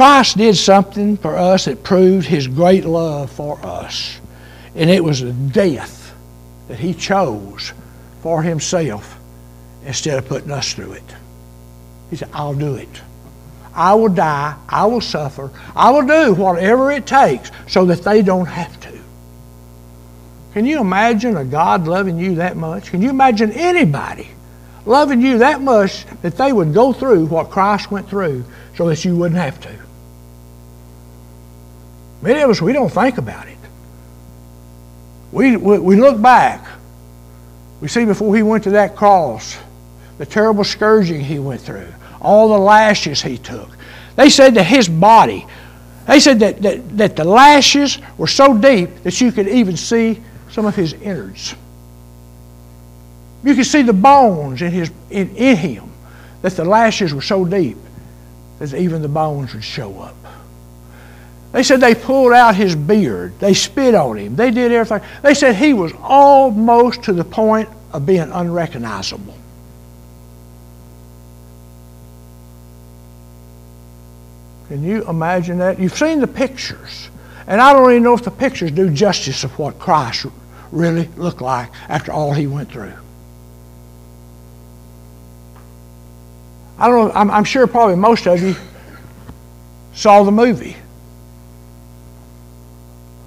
Christ 0.00 0.38
did 0.38 0.56
something 0.56 1.18
for 1.18 1.36
us 1.36 1.66
that 1.66 1.84
proved 1.84 2.26
his 2.26 2.46
great 2.46 2.86
love 2.86 3.30
for 3.30 3.58
us. 3.62 4.18
And 4.74 4.88
it 4.88 5.04
was 5.04 5.20
the 5.20 5.34
death 5.34 6.16
that 6.68 6.78
he 6.78 6.94
chose 6.94 7.74
for 8.22 8.42
himself 8.42 9.18
instead 9.84 10.16
of 10.16 10.26
putting 10.26 10.52
us 10.52 10.72
through 10.72 10.92
it. 10.92 11.14
He 12.08 12.16
said, 12.16 12.30
I'll 12.32 12.54
do 12.54 12.76
it. 12.76 12.88
I 13.74 13.92
will 13.92 14.08
die, 14.08 14.56
I 14.70 14.86
will 14.86 15.02
suffer, 15.02 15.50
I 15.76 15.90
will 15.90 16.06
do 16.06 16.32
whatever 16.32 16.90
it 16.90 17.06
takes 17.06 17.50
so 17.68 17.84
that 17.84 18.02
they 18.02 18.22
don't 18.22 18.46
have 18.46 18.80
to. 18.80 18.98
Can 20.54 20.64
you 20.64 20.80
imagine 20.80 21.36
a 21.36 21.44
God 21.44 21.86
loving 21.86 22.18
you 22.18 22.36
that 22.36 22.56
much? 22.56 22.90
Can 22.90 23.02
you 23.02 23.10
imagine 23.10 23.52
anybody 23.52 24.30
loving 24.86 25.20
you 25.20 25.36
that 25.36 25.60
much 25.60 26.06
that 26.22 26.38
they 26.38 26.54
would 26.54 26.72
go 26.72 26.94
through 26.94 27.26
what 27.26 27.50
Christ 27.50 27.90
went 27.90 28.08
through 28.08 28.46
so 28.78 28.88
that 28.88 29.04
you 29.04 29.14
wouldn't 29.14 29.38
have 29.38 29.60
to? 29.60 29.79
Many 32.22 32.40
of 32.40 32.50
us, 32.50 32.60
we 32.60 32.72
don't 32.72 32.90
think 32.90 33.18
about 33.18 33.48
it. 33.48 33.56
We, 35.32 35.56
we, 35.56 35.78
we 35.78 35.96
look 35.96 36.20
back. 36.20 36.66
We 37.80 37.88
see 37.88 38.04
before 38.04 38.34
he 38.36 38.42
went 38.42 38.64
to 38.64 38.70
that 38.70 38.96
cross 38.96 39.56
the 40.18 40.26
terrible 40.26 40.64
scourging 40.64 41.20
he 41.20 41.38
went 41.38 41.62
through 41.62 41.88
all 42.20 42.48
the 42.48 42.58
lashes 42.58 43.22
he 43.22 43.38
took. 43.38 43.70
They 44.16 44.28
said 44.28 44.54
that 44.56 44.64
his 44.64 44.88
body, 44.88 45.46
they 46.06 46.20
said 46.20 46.40
that, 46.40 46.60
that, 46.62 46.98
that 46.98 47.16
the 47.16 47.24
lashes 47.24 47.98
were 48.18 48.26
so 48.26 48.56
deep 48.56 49.02
that 49.04 49.18
you 49.20 49.32
could 49.32 49.48
even 49.48 49.76
see 49.78 50.20
some 50.50 50.66
of 50.66 50.76
his 50.76 50.92
innards. 50.92 51.54
You 53.42 53.54
could 53.54 53.64
see 53.64 53.80
the 53.80 53.94
bones 53.94 54.60
in, 54.60 54.70
his, 54.70 54.90
in, 55.08 55.34
in 55.36 55.56
him, 55.56 55.90
that 56.42 56.52
the 56.52 56.64
lashes 56.64 57.14
were 57.14 57.22
so 57.22 57.46
deep 57.46 57.78
that 58.58 58.74
even 58.74 59.00
the 59.00 59.08
bones 59.08 59.54
would 59.54 59.64
show 59.64 59.98
up. 60.00 60.16
They 61.52 61.62
said 61.64 61.80
they 61.80 61.94
pulled 61.94 62.32
out 62.32 62.54
his 62.54 62.76
beard. 62.76 63.38
They 63.40 63.54
spit 63.54 63.94
on 63.94 64.16
him. 64.16 64.36
They 64.36 64.50
did 64.50 64.70
everything. 64.70 65.06
They 65.22 65.34
said 65.34 65.56
he 65.56 65.72
was 65.72 65.92
almost 66.00 67.02
to 67.04 67.12
the 67.12 67.24
point 67.24 67.68
of 67.92 68.06
being 68.06 68.30
unrecognizable. 68.30 69.34
Can 74.68 74.84
you 74.84 75.08
imagine 75.08 75.58
that? 75.58 75.80
You've 75.80 75.96
seen 75.96 76.20
the 76.20 76.28
pictures. 76.28 77.10
And 77.48 77.60
I 77.60 77.72
don't 77.72 77.90
even 77.90 78.04
know 78.04 78.14
if 78.14 78.22
the 78.22 78.30
pictures 78.30 78.70
do 78.70 78.88
justice 78.88 79.42
of 79.42 79.58
what 79.58 79.80
Christ 79.80 80.26
really 80.70 81.08
looked 81.16 81.40
like 81.40 81.72
after 81.88 82.12
all 82.12 82.32
he 82.32 82.46
went 82.46 82.70
through. 82.70 82.92
I 86.78 86.86
don't 86.86 87.08
know, 87.08 87.14
I'm, 87.14 87.28
I'm 87.28 87.42
sure 87.42 87.66
probably 87.66 87.96
most 87.96 88.28
of 88.28 88.40
you 88.40 88.54
saw 89.92 90.22
the 90.22 90.30
movie 90.30 90.76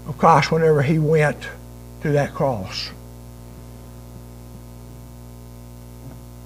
of 0.07 0.17
Christ 0.17 0.51
whenever 0.51 0.81
he 0.81 0.99
went 0.99 1.37
to 2.01 2.11
that 2.11 2.33
cross. 2.33 2.89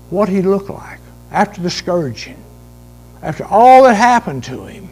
What 0.10 0.30
he 0.30 0.42
looked 0.42 0.70
like 0.70 1.00
after 1.32 1.62
the 1.62 1.70
scourging 1.70 2.44
after 3.22 3.46
all 3.46 3.84
that 3.84 3.96
happened 3.96 4.44
to 4.46 4.66
him, 4.66 4.90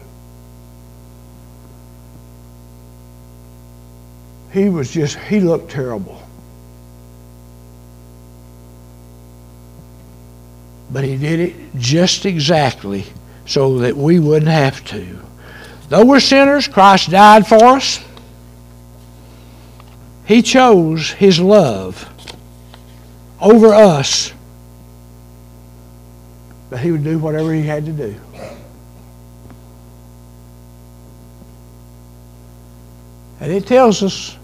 he 4.52 4.68
was 4.68 4.90
just, 4.90 5.16
he 5.18 5.40
looked 5.40 5.70
terrible. 5.70 6.22
But 10.90 11.04
he 11.04 11.16
did 11.16 11.40
it 11.40 11.54
just 11.76 12.26
exactly 12.26 13.04
so 13.44 13.78
that 13.78 13.96
we 13.96 14.18
wouldn't 14.18 14.50
have 14.50 14.84
to. 14.86 15.18
Though 15.88 16.04
we're 16.04 16.20
sinners, 16.20 16.66
Christ 16.66 17.10
died 17.10 17.46
for 17.46 17.62
us. 17.64 18.04
He 20.26 20.42
chose 20.42 21.10
his 21.12 21.38
love 21.40 22.08
over 23.40 23.72
us 23.72 24.32
but 26.68 26.80
he 26.80 26.90
would 26.90 27.04
do 27.04 27.18
whatever 27.18 27.52
he 27.52 27.62
had 27.62 27.84
to 27.86 27.92
do. 27.92 28.14
And 33.40 33.52
it 33.52 33.66
tells 33.66 34.02
us, 34.02 34.36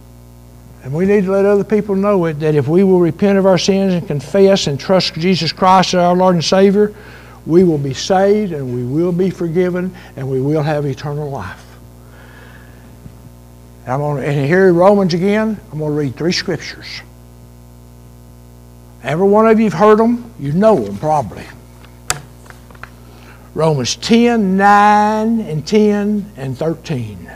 and 0.84 0.92
we 0.92 1.06
need 1.06 1.24
to 1.24 1.32
let 1.32 1.44
other 1.44 1.64
people 1.64 1.96
know 1.96 2.24
it, 2.26 2.34
that 2.40 2.54
if 2.54 2.68
we 2.68 2.84
will 2.84 3.00
repent 3.00 3.38
of 3.38 3.46
our 3.46 3.58
sins 3.58 3.94
and 3.94 4.06
confess 4.06 4.66
and 4.66 4.78
trust 4.78 5.14
Jesus 5.14 5.52
Christ 5.52 5.94
as 5.94 5.98
our 5.98 6.14
Lord 6.14 6.34
and 6.34 6.44
Savior, 6.44 6.94
we 7.46 7.64
will 7.64 7.78
be 7.78 7.94
saved 7.94 8.52
and 8.52 8.74
we 8.74 8.84
will 8.84 9.12
be 9.12 9.30
forgiven 9.30 9.94
and 10.16 10.28
we 10.28 10.40
will 10.40 10.62
have 10.62 10.84
eternal 10.84 11.30
life. 11.30 11.71
I'm 13.86 13.98
going 13.98 14.22
to, 14.22 14.28
and 14.28 14.46
here 14.46 14.72
Romans 14.72 15.12
again, 15.14 15.60
I'm 15.72 15.78
going 15.78 15.90
to 15.90 15.96
read 15.96 16.16
three 16.16 16.32
scriptures. 16.32 17.02
Every 19.02 19.26
one 19.26 19.48
of 19.48 19.58
you 19.58 19.64
have 19.64 19.72
heard 19.72 19.98
them. 19.98 20.32
You 20.38 20.52
know 20.52 20.78
them 20.78 20.96
probably. 20.98 21.44
Romans 23.54 23.96
10, 23.96 24.56
9, 24.56 25.40
and 25.40 25.66
10, 25.66 26.32
and 26.36 26.56
13. 26.56 27.30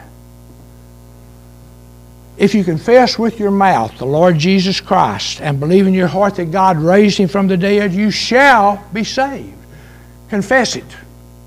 If 2.37 2.54
you 2.54 2.64
confess 2.64 3.18
with 3.18 3.40
your 3.40 3.50
mouth 3.50 3.96
the 3.98 4.06
Lord 4.06 4.38
Jesus 4.38 4.80
Christ 4.80 5.40
and 5.40 5.59
believe 5.59 5.87
in 5.87 5.94
your 5.94 6.06
heart 6.06 6.37
that 6.37 6.50
God 6.52 6.76
raised 6.76 7.18
him 7.18 7.28
from 7.28 7.48
the 7.48 7.56
dead, 7.56 7.92
you 7.92 8.11
shall 8.11 8.85
be 8.92 9.04
saved. 9.04 9.54
Confess 10.28 10.76
it. 10.76 10.85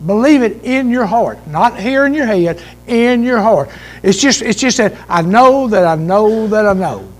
Believe 0.06 0.44
it 0.44 0.64
in 0.64 0.90
your 0.90 1.06
heart, 1.06 1.46
not 1.48 1.78
here 1.78 2.06
in 2.06 2.14
your 2.14 2.26
head, 2.26 2.62
in 2.88 3.24
your 3.24 3.42
heart. 3.42 3.70
It's 4.02 4.20
just, 4.20 4.42
it's 4.42 4.60
just 4.60 4.78
that 4.78 4.96
I 5.10 5.22
know 5.22 5.68
that 5.68 5.86
I 5.86 5.96
know 5.96 6.48
that 6.48 6.66
I 6.66 6.74
know. 6.74 7.12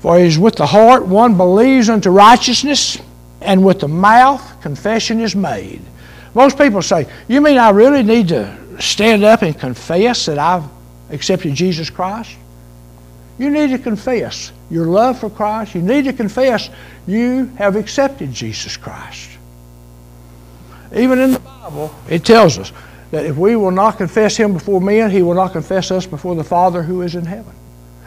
For 0.00 0.18
it 0.18 0.26
is 0.26 0.38
with 0.38 0.56
the 0.56 0.66
heart 0.66 1.06
one 1.06 1.36
believes 1.36 1.90
unto 1.90 2.08
righteousness, 2.08 2.98
and 3.42 3.64
with 3.64 3.80
the 3.80 3.88
mouth 3.88 4.62
confession 4.62 5.20
is 5.20 5.36
made. 5.36 5.82
Most 6.34 6.56
people 6.56 6.80
say, 6.80 7.06
You 7.28 7.42
mean 7.42 7.58
I 7.58 7.70
really 7.70 8.02
need 8.02 8.28
to 8.28 8.56
stand 8.80 9.24
up 9.24 9.42
and 9.42 9.58
confess 9.58 10.26
that 10.26 10.38
I've 10.38 10.64
accepted 11.10 11.54
Jesus 11.54 11.90
Christ? 11.90 12.36
You 13.38 13.50
need 13.50 13.70
to 13.70 13.78
confess 13.78 14.52
your 14.70 14.86
love 14.86 15.18
for 15.18 15.28
Christ. 15.28 15.74
You 15.74 15.82
need 15.82 16.04
to 16.04 16.12
confess 16.12 16.70
you 17.06 17.46
have 17.56 17.76
accepted 17.76 18.32
Jesus 18.32 18.76
Christ. 18.76 19.30
Even 20.94 21.18
in 21.18 21.32
the 21.32 21.38
Bible, 21.40 21.94
it 22.08 22.24
tells 22.24 22.58
us 22.58 22.72
that 23.10 23.26
if 23.26 23.36
we 23.36 23.56
will 23.56 23.70
not 23.70 23.98
confess 23.98 24.36
Him 24.36 24.52
before 24.52 24.80
men, 24.80 25.10
He 25.10 25.22
will 25.22 25.34
not 25.34 25.52
confess 25.52 25.90
us 25.90 26.06
before 26.06 26.34
the 26.34 26.44
Father 26.44 26.82
who 26.82 27.02
is 27.02 27.14
in 27.14 27.24
heaven. 27.24 27.52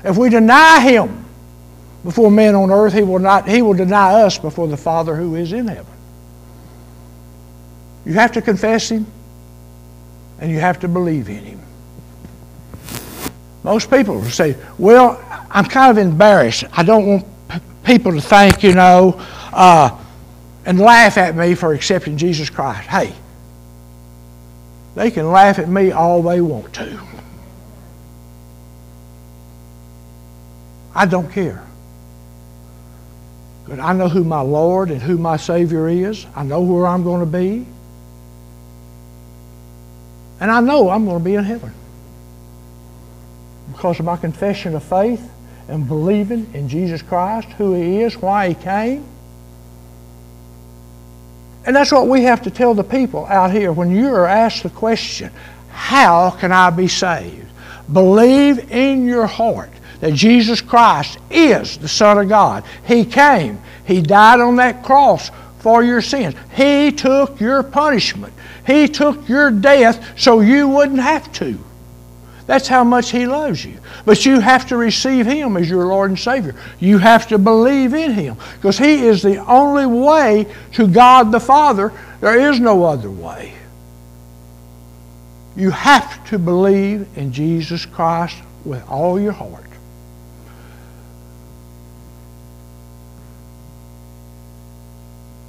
If 0.04 0.18
we 0.18 0.30
deny 0.30 0.80
Him 0.82 1.26
before 2.04 2.32
men 2.32 2.56
on 2.56 2.72
earth, 2.72 2.94
He 2.94 3.04
will, 3.04 3.20
not, 3.20 3.48
he 3.48 3.62
will 3.62 3.74
deny 3.74 4.22
us 4.22 4.38
before 4.38 4.68
the 4.68 4.78
Father 4.78 5.16
who 5.16 5.36
is 5.36 5.54
in 5.54 5.68
heaven. 5.68 5.94
You 8.06 8.14
have 8.14 8.34
to 8.34 8.42
confess 8.42 8.90
Him 8.90 9.06
and 10.40 10.52
you 10.52 10.60
have 10.60 10.80
to 10.82 10.88
believe 10.88 11.30
in 11.30 11.44
Him. 11.44 11.60
Most 13.64 13.90
people 13.90 14.22
say, 14.26 14.58
Well, 14.78 15.24
I'm 15.54 15.66
kind 15.66 15.92
of 15.92 16.04
embarrassed. 16.04 16.64
I 16.74 16.82
don't 16.82 17.06
want 17.06 17.26
people 17.86 18.12
to 18.14 18.22
think, 18.22 18.64
you 18.64 18.74
know, 18.74 19.16
uh, 19.54 19.96
and 20.66 20.80
laugh 20.80 21.18
at 21.18 21.36
me 21.36 21.54
for 21.54 21.74
accepting 21.74 22.18
Jesus 22.18 22.50
Christ. 22.50 22.90
Hey, 22.90 23.14
they 24.96 25.12
can 25.12 25.32
laugh 25.32 25.60
at 25.60 25.70
me 25.70 25.92
all 25.92 26.24
they 26.24 26.42
want 26.42 26.74
to. 26.74 27.00
I 30.96 31.06
don't 31.06 31.32
care. 31.32 31.64
But 33.68 33.80
I 33.80 33.94
know 33.94 34.10
who 34.10 34.24
my 34.24 34.42
Lord 34.42 34.90
and 34.90 35.02
who 35.02 35.18
my 35.18 35.38
Savior 35.38 35.88
is. 35.88 36.26
I 36.36 36.44
know 36.44 36.62
where 36.62 36.88
I'm 36.88 37.04
going 37.04 37.20
to 37.20 37.26
be. 37.26 37.66
And 40.40 40.52
I 40.52 40.60
know 40.62 40.90
I'm 40.90 41.06
going 41.06 41.20
to 41.20 41.24
be 41.24 41.36
in 41.36 41.44
heaven 41.44 41.74
because 43.72 44.00
of 44.00 44.06
my 44.06 44.18
confession 44.18 44.76
of 44.76 44.84
faith 44.84 45.33
and 45.68 45.88
believing 45.88 46.50
in 46.54 46.68
Jesus 46.68 47.02
Christ, 47.02 47.48
who 47.58 47.74
He 47.74 48.02
is, 48.02 48.18
why 48.18 48.50
He 48.50 48.56
came. 48.56 49.06
And 51.66 51.76
that's 51.76 51.92
what 51.92 52.08
we 52.08 52.24
have 52.24 52.42
to 52.44 52.52
tell 52.52 52.74
the 52.74 52.84
people 52.84 53.26
out 53.26 53.52
here 53.52 53.72
when 53.72 53.92
you 53.92 54.14
are 54.14 54.28
asked 54.28 54.64
the 54.64 54.70
question, 54.70 55.32
How 55.70 56.32
can 56.32 56.52
I 56.52 56.70
be 56.70 56.88
saved? 56.88 57.48
Believe 57.92 58.72
in 58.72 59.06
your 59.06 59.28
heart 59.28 59.72
that 60.02 60.14
Jesus 60.14 60.60
Christ 60.60 61.18
is 61.30 61.78
the 61.78 61.88
Son 61.88 62.18
of 62.18 62.28
God. 62.28 62.66
He 62.86 63.06
came, 63.06 63.62
He 63.86 64.02
died 64.02 64.42
on 64.42 64.58
that 64.58 64.84
cross 64.84 65.32
for 65.60 65.82
your 65.82 66.02
sins. 66.02 66.36
He 66.54 66.92
took 66.92 67.40
your 67.40 67.64
punishment. 67.64 68.34
He 68.68 68.88
took 68.88 69.30
your 69.30 69.50
death 69.50 70.20
so 70.20 70.42
you 70.42 70.68
wouldn't 70.68 71.00
have 71.00 71.32
to. 71.34 71.58
That's 72.46 72.68
how 72.68 72.84
much 72.84 73.12
He 73.12 73.26
loves 73.26 73.64
you. 73.64 73.80
But 74.06 74.26
you 74.26 74.40
have 74.40 74.68
to 74.68 74.78
receive 74.78 75.26
Him 75.26 75.56
as 75.56 75.70
your 75.70 75.86
Lord 75.86 76.12
and 76.12 76.20
Savior. 76.20 76.56
You 76.80 76.98
have 76.98 77.28
to 77.28 77.38
believe 77.38 77.94
in 77.94 78.12
Him 78.12 78.38
because 78.56 78.78
He 78.78 79.06
is 79.06 79.22
the 79.22 79.38
only 79.46 79.86
way 79.86 80.48
to 80.74 80.88
God 80.88 81.32
the 81.32 81.40
Father. 81.40 81.94
There 82.20 82.52
is 82.52 82.60
no 82.60 82.84
other 82.84 83.10
way. 83.10 83.54
You 85.56 85.70
have 85.72 86.28
to 86.30 86.40
believe 86.40 87.08
in 87.16 87.32
Jesus 87.32 87.86
Christ 87.86 88.38
with 88.66 88.84
all 88.90 89.20
your 89.20 89.32
heart. 89.32 89.64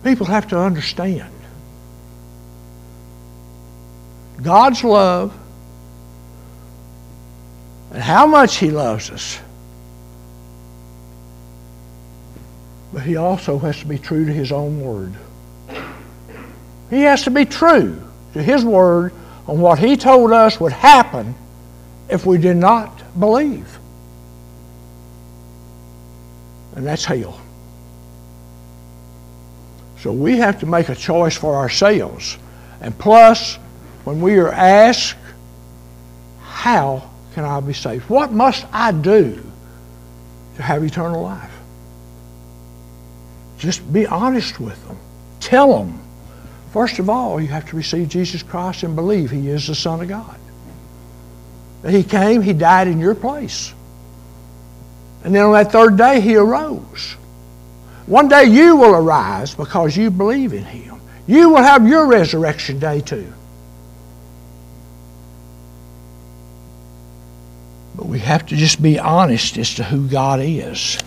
People 0.05 0.27
have 0.27 0.49
to 0.49 0.59
understand 0.59 1.33
God's 4.43 4.85
love 4.85 5.33
and 7.95 8.03
how 8.03 8.27
much 8.27 8.57
He 8.57 8.73
loves 8.73 9.09
us. 9.09 9.41
But 12.93 13.03
He 13.03 13.15
also 13.15 13.57
has 13.61 13.79
to 13.79 13.87
be 13.87 13.99
true 13.99 14.27
to 14.27 14.33
His 14.33 14.51
own 14.51 14.81
Word. 14.81 15.15
He 16.91 17.03
has 17.03 17.23
to 17.23 17.31
be 17.31 17.45
true 17.45 18.03
to 18.33 18.43
His 18.43 18.65
Word 18.65 19.13
on 19.47 19.61
what 19.61 19.79
He 19.79 19.97
told 19.97 20.33
us 20.33 20.59
would 20.59 20.73
happen 20.73 21.37
if 22.09 22.27
we 22.27 22.37
did 22.37 22.57
not 22.57 23.01
believe. 23.19 23.79
And 26.75 26.85
that's 26.85 27.05
hell. 27.05 27.41
So 30.01 30.13
we 30.13 30.39
have 30.39 30.59
to 30.61 30.67
make 30.67 30.89
a 30.89 30.97
choice 30.97 31.37
for 31.37 31.55
ourselves. 31.55 32.39
And 32.81 32.99
plus, 32.99 33.55
when 34.03 34.21
we 34.21 34.37
are 34.39 34.51
asked, 34.51 35.15
how 36.43 37.09
can 37.35 37.45
I 37.45 37.61
be 37.61 37.73
saved? 37.73 38.09
What 38.09 38.33
must 38.33 38.65
I 38.73 38.93
do 38.93 39.43
to 40.57 40.63
have 40.63 40.83
eternal 40.85 41.23
life? 41.23 41.51
Just 43.59 43.93
be 43.93 44.07
honest 44.07 44.61
with 44.61 44.83
them. 44.87 44.97
Tell 45.41 45.79
them. 45.79 46.01
First 46.73 46.99
of 46.99 47.11
all, 47.11 47.41
you 47.41 47.49
have 47.49 47.69
to 47.71 47.77
receive 47.77 48.09
Jesus 48.09 48.43
Christ 48.43 48.83
and 48.85 48.95
believe 48.95 49.31
He 49.31 49.49
is 49.49 49.67
the 49.67 49.75
Son 49.75 50.01
of 50.01 50.09
God. 50.09 50.37
That 51.83 51.93
He 51.93 52.05
came, 52.05 52.41
He 52.41 52.53
died 52.53 52.89
in 52.89 53.01
your 53.01 53.15
place. 53.15 53.75
And 55.25 55.35
then 55.35 55.45
on 55.45 55.53
that 55.53 55.73
third 55.73 55.97
day, 55.97 56.21
He 56.21 56.37
arose. 56.37 57.17
One 58.07 58.29
day 58.29 58.45
you 58.45 58.77
will 58.77 58.95
arise 58.95 59.55
because 59.55 59.97
you 59.97 60.11
believe 60.11 60.53
in 60.53 60.65
Him. 60.65 61.01
You 61.27 61.51
will 61.51 61.63
have 61.63 61.89
your 61.89 62.07
resurrection 62.07 62.79
day 62.79 63.01
too. 63.01 63.33
But 68.05 68.11
we 68.11 68.19
have 68.19 68.45
to 68.49 68.57
just 68.57 68.83
be 68.83 68.99
honest 68.99 69.57
as 69.57 69.77
to 69.77 69.83
who 69.83 70.07
God 70.07 70.39
is. 70.43 70.99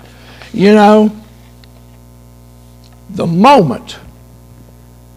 You 0.51 0.73
know, 0.73 1.15
the 3.11 3.27
moment 3.27 3.99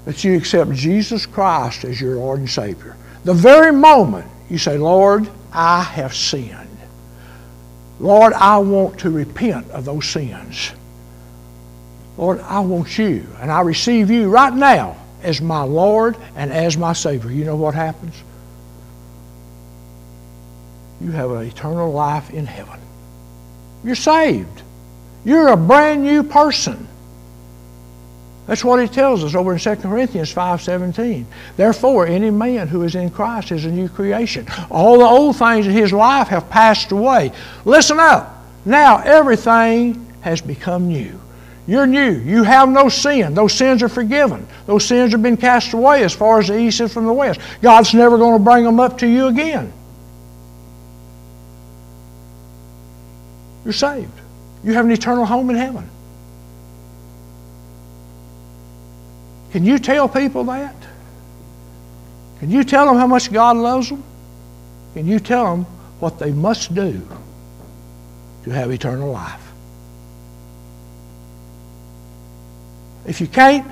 that 0.05 0.23
you 0.23 0.37
accept 0.37 0.73
Jesus 0.73 1.25
Christ 1.25 1.85
as 1.85 1.99
your 1.99 2.17
Lord 2.17 2.41
and 2.41 2.51
Savior, 2.51 2.99
the 3.25 3.33
very 3.33 3.73
moment 3.73 4.31
you 4.51 4.59
say, 4.59 4.77
Lord, 4.77 5.27
I 5.55 5.83
have 5.83 6.15
sinned. 6.15 6.69
Lord, 7.99 8.35
I 8.35 8.59
want 8.59 9.01
to 9.01 9.11
repent 9.11 9.71
of 9.71 9.87
those 9.87 10.07
sins. 10.07 10.73
Lord, 12.19 12.41
I 12.41 12.61
want 12.61 12.99
you, 12.99 13.27
and 13.41 13.51
I 13.51 13.63
receive 13.63 14.11
you 14.11 14.29
right 14.29 14.53
now 14.53 14.99
as 15.23 15.41
my 15.41 15.63
Lord 15.63 16.15
and 16.37 16.53
as 16.53 16.77
my 16.77 16.93
Savior. 16.93 17.31
You 17.31 17.47
know 17.47 17.57
what 17.57 17.75
happens? 17.75 18.23
You 21.01 21.11
have 21.13 21.31
an 21.31 21.47
eternal 21.47 21.93
life 21.93 22.31
in 22.31 22.47
heaven. 22.47 22.79
You're 23.85 23.95
saved. 23.95 24.63
You're 25.25 25.49
a 25.49 25.57
brand 25.57 26.03
new 26.03 26.23
person. 26.23 26.87
That's 28.47 28.65
what 28.65 28.81
he 28.81 28.89
tells 28.89 29.23
us 29.23 29.35
over 29.35 29.53
in 29.53 29.59
2 29.59 29.77
Corinthians 29.77 30.35
5.17. 30.35 31.25
Therefore, 31.57 32.07
any 32.07 32.31
man 32.31 32.67
who 32.67 32.83
is 32.83 32.97
in 32.97 33.11
Christ 33.11 33.53
is 33.53 33.65
a 33.65 33.71
new 33.71 33.89
creation. 33.89 34.47
All 34.71 34.99
the 34.99 35.05
old 35.05 35.37
things 35.37 35.67
in 35.67 35.73
his 35.73 35.93
life 35.93 36.29
have 36.29 36.51
passed 36.51 36.91
away. 36.91 37.33
Listen 37.65 38.01
up. 38.01 38.45
Now 38.65 38.99
everything 38.99 40.05
has 40.23 40.41
become 40.41 40.89
new. 40.89 41.21
You're 41.67 41.87
new. 41.87 42.11
You 42.11 42.43
have 42.43 42.69
no 42.69 42.89
sin. 42.89 43.35
Those 43.35 43.55
sins 43.55 43.83
are 43.83 43.89
forgiven. 43.89 44.47
Those 44.67 44.85
sins 44.85 45.13
have 45.13 45.23
been 45.23 45.37
cast 45.37 45.73
away 45.73 46.03
as 46.03 46.13
far 46.13 46.41
as 46.41 46.49
the 46.49 46.59
east 46.59 46.81
is 46.81 46.93
from 46.93 47.07
the 47.07 47.13
west. 47.13 47.41
God's 47.63 47.95
never 47.95 48.19
going 48.19 48.37
to 48.39 48.45
bring 48.45 48.65
them 48.65 48.81
up 48.81 48.99
to 48.99 49.07
you 49.07 49.29
again. 49.29 49.73
You're 53.71 53.75
saved. 53.75 54.11
You 54.65 54.73
have 54.73 54.85
an 54.85 54.91
eternal 54.91 55.25
home 55.25 55.49
in 55.49 55.55
heaven. 55.55 55.89
Can 59.53 59.65
you 59.65 59.79
tell 59.79 60.09
people 60.09 60.43
that? 60.43 60.75
Can 62.41 62.51
you 62.51 62.65
tell 62.65 62.87
them 62.87 62.97
how 62.97 63.07
much 63.07 63.33
God 63.33 63.57
loves 63.57 63.89
them? 63.89 64.03
Can 64.95 65.07
you 65.07 65.21
tell 65.21 65.55
them 65.55 65.67
what 66.01 66.19
they 66.19 66.33
must 66.33 66.75
do 66.75 67.01
to 68.43 68.51
have 68.51 68.73
eternal 68.73 69.13
life? 69.13 69.53
If 73.07 73.21
you 73.21 73.29
can't, 73.29 73.71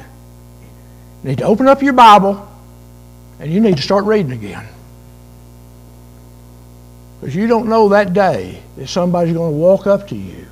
you 1.24 1.30
need 1.30 1.38
to 1.38 1.44
open 1.44 1.66
up 1.66 1.82
your 1.82 1.92
Bible 1.92 2.48
and 3.40 3.52
you 3.52 3.58
need 3.58 3.78
to 3.78 3.82
start 3.82 4.04
reading 4.04 4.30
again. 4.30 4.64
Because 7.20 7.34
you 7.34 7.46
don't 7.46 7.68
know 7.68 7.88
that 7.90 8.12
day 8.12 8.62
that 8.76 8.88
somebody's 8.88 9.34
going 9.34 9.52
to 9.52 9.58
walk 9.58 9.86
up 9.86 10.08
to 10.08 10.16
you. 10.16 10.46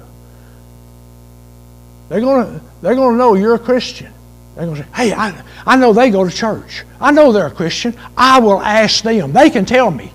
They're 2.09 2.21
going 2.21 2.47
to, 2.47 2.65
they're 2.83 2.95
going 2.95 3.15
to 3.15 3.19
know 3.19 3.35
you're 3.35 3.55
a 3.55 3.59
Christian. 3.59 4.13
They're 4.55 4.67
going 4.67 4.77
to 4.77 4.83
say, 4.83 4.89
hey, 4.95 5.13
I, 5.13 5.43
I 5.65 5.77
know 5.77 5.93
they 5.93 6.11
go 6.11 6.29
to 6.29 6.35
church. 6.35 6.85
I 7.01 7.11
know 7.13 7.33
they're 7.33 7.47
a 7.47 7.55
Christian. 7.55 7.95
I 8.17 8.41
will 8.41 8.61
ask 8.61 9.03
them. 9.03 9.33
They 9.33 9.51
can 9.51 9.65
tell 9.65 9.91
me. 9.91 10.13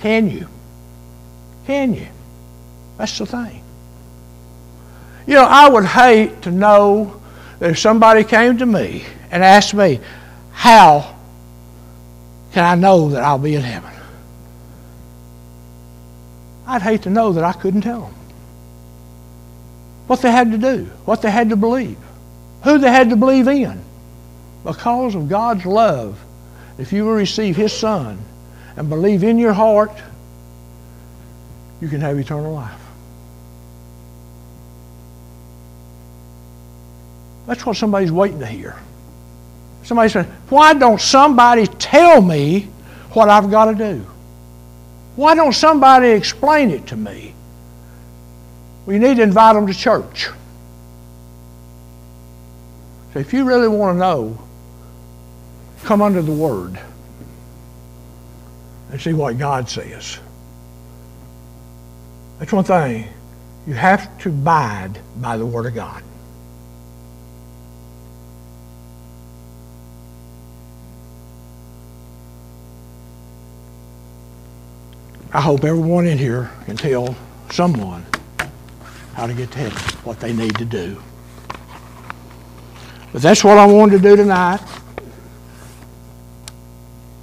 Can 0.00 0.30
you? 0.30 0.48
Can 1.66 1.94
you? 1.94 2.08
That's 2.96 3.18
the 3.18 3.26
thing. 3.26 3.62
You 5.26 5.34
know, 5.34 5.44
I 5.44 5.68
would 5.68 5.84
hate 5.84 6.42
to 6.42 6.50
know 6.50 7.20
that 7.58 7.70
if 7.70 7.78
somebody 7.78 8.24
came 8.24 8.58
to 8.58 8.66
me 8.66 9.04
and 9.30 9.44
asked 9.44 9.74
me, 9.74 10.00
how 10.52 11.16
can 12.52 12.64
I 12.64 12.74
know 12.74 13.10
that 13.10 13.22
I'll 13.22 13.38
be 13.38 13.54
in 13.54 13.62
heaven? 13.62 13.92
I'd 16.70 16.82
hate 16.82 17.02
to 17.02 17.10
know 17.10 17.32
that 17.32 17.42
I 17.42 17.52
couldn't 17.52 17.80
tell 17.80 18.02
them 18.02 18.14
what 20.06 20.22
they 20.22 20.30
had 20.30 20.52
to 20.52 20.58
do, 20.58 20.84
what 21.04 21.20
they 21.20 21.30
had 21.30 21.50
to 21.50 21.56
believe, 21.56 21.98
who 22.62 22.78
they 22.78 22.90
had 22.90 23.10
to 23.10 23.16
believe 23.16 23.48
in. 23.48 23.82
Because 24.62 25.16
of 25.16 25.28
God's 25.28 25.66
love, 25.66 26.16
if 26.78 26.92
you 26.92 27.04
will 27.04 27.14
receive 27.14 27.56
His 27.56 27.72
Son 27.72 28.18
and 28.76 28.88
believe 28.88 29.24
in 29.24 29.36
your 29.36 29.52
heart, 29.52 29.90
you 31.80 31.88
can 31.88 32.00
have 32.02 32.16
eternal 32.16 32.52
life. 32.52 32.80
That's 37.46 37.66
what 37.66 37.76
somebody's 37.76 38.12
waiting 38.12 38.38
to 38.38 38.46
hear. 38.46 38.76
Somebody 39.82 40.08
said, 40.08 40.26
Why 40.48 40.74
don't 40.74 41.00
somebody 41.00 41.66
tell 41.66 42.22
me 42.22 42.68
what 43.12 43.28
I've 43.28 43.50
got 43.50 43.64
to 43.64 43.74
do? 43.74 44.06
Why 45.20 45.34
don't 45.34 45.52
somebody 45.52 46.08
explain 46.08 46.70
it 46.70 46.86
to 46.86 46.96
me? 46.96 47.34
We 48.86 48.98
need 48.98 49.18
to 49.18 49.22
invite 49.22 49.54
them 49.54 49.66
to 49.66 49.74
church. 49.74 50.30
So 53.12 53.18
if 53.18 53.30
you 53.34 53.44
really 53.44 53.68
want 53.68 53.96
to 53.96 53.98
know, 53.98 54.38
come 55.84 56.00
under 56.00 56.22
the 56.22 56.32
Word 56.32 56.80
and 58.90 58.98
see 58.98 59.12
what 59.12 59.36
God 59.36 59.68
says. 59.68 60.18
That's 62.38 62.50
one 62.50 62.64
thing. 62.64 63.06
You 63.66 63.74
have 63.74 64.16
to 64.20 64.30
abide 64.30 64.98
by 65.16 65.36
the 65.36 65.44
Word 65.44 65.66
of 65.66 65.74
God. 65.74 66.02
I 75.32 75.40
hope 75.40 75.64
everyone 75.64 76.06
in 76.06 76.18
here 76.18 76.50
can 76.64 76.76
tell 76.76 77.16
someone 77.50 78.04
how 79.14 79.26
to 79.26 79.34
get 79.34 79.52
to 79.52 79.58
heaven, 79.58 79.78
what 80.02 80.18
they 80.18 80.32
need 80.32 80.56
to 80.56 80.64
do. 80.64 81.00
But 83.12 83.22
that's 83.22 83.44
what 83.44 83.56
I 83.58 83.66
wanted 83.66 83.98
to 83.98 84.02
do 84.02 84.16
tonight. 84.16 84.60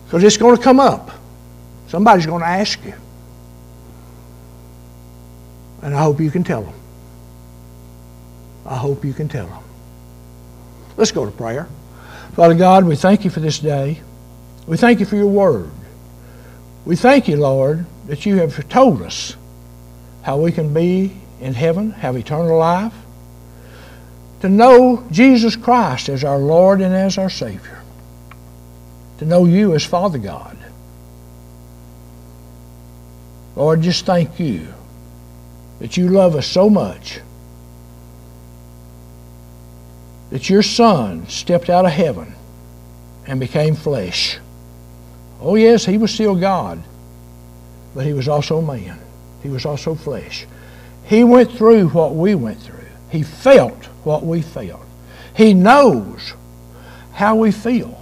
Because 0.05 0.23
it's 0.23 0.37
going 0.37 0.55
to 0.55 0.61
come 0.61 0.79
up. 0.79 1.11
Somebody's 1.87 2.25
going 2.25 2.41
to 2.41 2.47
ask 2.47 2.83
you. 2.85 2.93
And 5.81 5.93
I 5.93 6.01
hope 6.01 6.19
you 6.21 6.31
can 6.31 6.43
tell 6.43 6.61
them. 6.63 6.73
I 8.65 8.75
hope 8.75 9.03
you 9.03 9.13
can 9.13 9.27
tell 9.27 9.47
them. 9.47 9.63
Let's 10.95 11.11
go 11.11 11.25
to 11.25 11.31
prayer. 11.31 11.67
Father 12.33 12.55
God, 12.55 12.85
we 12.85 12.95
thank 12.95 13.23
you 13.25 13.29
for 13.29 13.39
this 13.41 13.59
day. 13.59 14.01
We 14.65 14.77
thank 14.77 14.99
you 14.99 15.05
for 15.05 15.15
your 15.15 15.27
word. 15.27 15.71
We 16.85 16.95
thank 16.95 17.27
you, 17.27 17.37
Lord, 17.37 17.85
that 18.07 18.25
you 18.25 18.37
have 18.37 18.67
told 18.69 19.01
us 19.01 19.35
how 20.23 20.37
we 20.37 20.51
can 20.51 20.73
be 20.73 21.15
in 21.39 21.53
heaven, 21.53 21.91
have 21.91 22.15
eternal 22.15 22.57
life, 22.57 22.93
to 24.41 24.49
know 24.49 25.05
Jesus 25.11 25.55
Christ 25.55 26.09
as 26.09 26.23
our 26.23 26.37
Lord 26.37 26.81
and 26.81 26.93
as 26.93 27.17
our 27.17 27.29
Savior, 27.29 27.81
to 29.19 29.25
know 29.25 29.45
you 29.45 29.73
as 29.73 29.85
Father 29.85 30.17
God. 30.17 30.57
Lord, 33.55 33.81
just 33.81 34.05
thank 34.05 34.39
you 34.39 34.67
that 35.79 35.97
you 35.97 36.09
love 36.09 36.35
us 36.35 36.47
so 36.47 36.69
much 36.69 37.19
that 40.29 40.49
your 40.49 40.61
Son 40.61 41.27
stepped 41.27 41.69
out 41.69 41.85
of 41.85 41.91
heaven 41.91 42.35
and 43.25 43.39
became 43.39 43.75
flesh 43.75 44.39
Oh, 45.39 45.55
yes, 45.55 45.85
he 45.85 45.97
was 45.97 46.11
still 46.11 46.35
God, 46.35 46.81
but 47.97 48.05
he 48.05 48.13
was 48.13 48.27
also 48.27 48.62
man. 48.62 48.99
He 49.41 49.49
was 49.49 49.65
also 49.65 49.95
flesh. 49.95 50.45
He 51.05 51.23
went 51.23 51.51
through 51.51 51.89
what 51.89 52.13
we 52.13 52.36
went 52.36 52.62
through. 52.62 52.86
He 53.10 53.23
felt 53.23 53.86
what 54.03 54.23
we 54.23 54.43
felt. 54.43 54.86
He 55.36 55.55
knows 55.55 56.36
how 57.12 57.38
we 57.38 57.51
feel. 57.51 57.99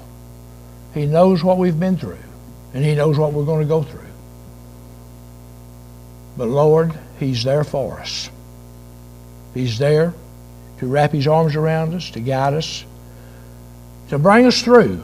He 0.93 1.05
knows 1.05 1.45
what 1.45 1.57
we've 1.57 1.79
been 1.79 1.95
through, 1.97 2.17
and 2.73 2.83
He 2.83 2.93
knows 2.93 3.17
what 3.17 3.31
we're 3.31 3.45
going 3.45 3.61
to 3.61 3.67
go 3.69 3.83
through. 3.83 4.01
But 6.35 6.49
Lord, 6.49 6.91
He's 7.17 7.45
there 7.45 7.63
for 7.63 7.97
us. 8.01 8.29
He's 9.53 9.77
there 9.77 10.13
to 10.79 10.87
wrap 10.87 11.13
His 11.13 11.25
arms 11.25 11.55
around 11.55 11.93
us, 11.93 12.11
to 12.11 12.19
guide 12.19 12.53
us, 12.53 12.83
to 14.09 14.19
bring 14.19 14.45
us 14.45 14.61
through 14.61 15.01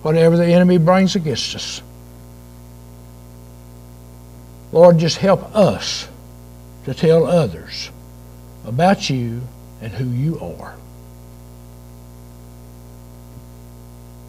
whatever 0.00 0.38
the 0.38 0.46
enemy 0.46 0.78
brings 0.78 1.16
against 1.16 1.54
us. 1.54 1.82
Lord, 4.72 4.98
just 4.98 5.18
help 5.18 5.54
us 5.54 6.08
to 6.86 6.94
tell 6.94 7.26
others 7.26 7.90
about 8.64 9.10
you 9.10 9.42
and 9.80 9.92
who 9.92 10.06
you 10.06 10.40
are. 10.40 10.74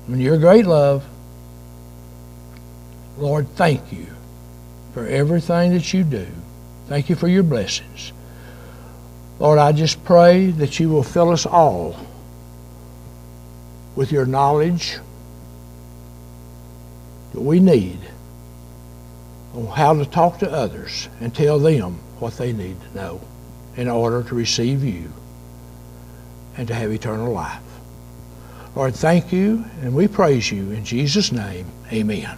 And 0.07 0.21
your 0.21 0.37
great 0.37 0.65
love, 0.65 1.05
Lord, 3.17 3.47
thank 3.55 3.93
you 3.93 4.07
for 4.93 5.07
everything 5.07 5.73
that 5.73 5.93
you 5.93 6.03
do. 6.03 6.27
Thank 6.87 7.09
you 7.09 7.15
for 7.15 7.27
your 7.27 7.43
blessings. 7.43 8.11
Lord, 9.39 9.59
I 9.59 9.71
just 9.71 10.03
pray 10.03 10.47
that 10.51 10.79
you 10.79 10.89
will 10.89 11.03
fill 11.03 11.31
us 11.31 11.45
all 11.45 11.95
with 13.95 14.11
your 14.11 14.25
knowledge 14.25 14.97
that 17.31 17.41
we 17.41 17.59
need 17.59 17.99
on 19.53 19.67
how 19.67 19.93
to 19.93 20.05
talk 20.05 20.39
to 20.39 20.51
others 20.51 21.09
and 21.21 21.33
tell 21.33 21.59
them 21.59 21.99
what 22.19 22.37
they 22.37 22.53
need 22.53 22.77
to 22.81 22.95
know 22.95 23.21
in 23.75 23.87
order 23.87 24.23
to 24.23 24.35
receive 24.35 24.83
you 24.83 25.11
and 26.57 26.67
to 26.67 26.73
have 26.73 26.91
eternal 26.91 27.31
life. 27.31 27.61
Lord, 28.75 28.95
thank 28.95 29.31
you, 29.31 29.65
and 29.81 29.93
we 29.95 30.07
praise 30.07 30.51
you. 30.51 30.71
In 30.71 30.83
Jesus' 30.83 31.31
name, 31.31 31.67
amen. 31.91 32.37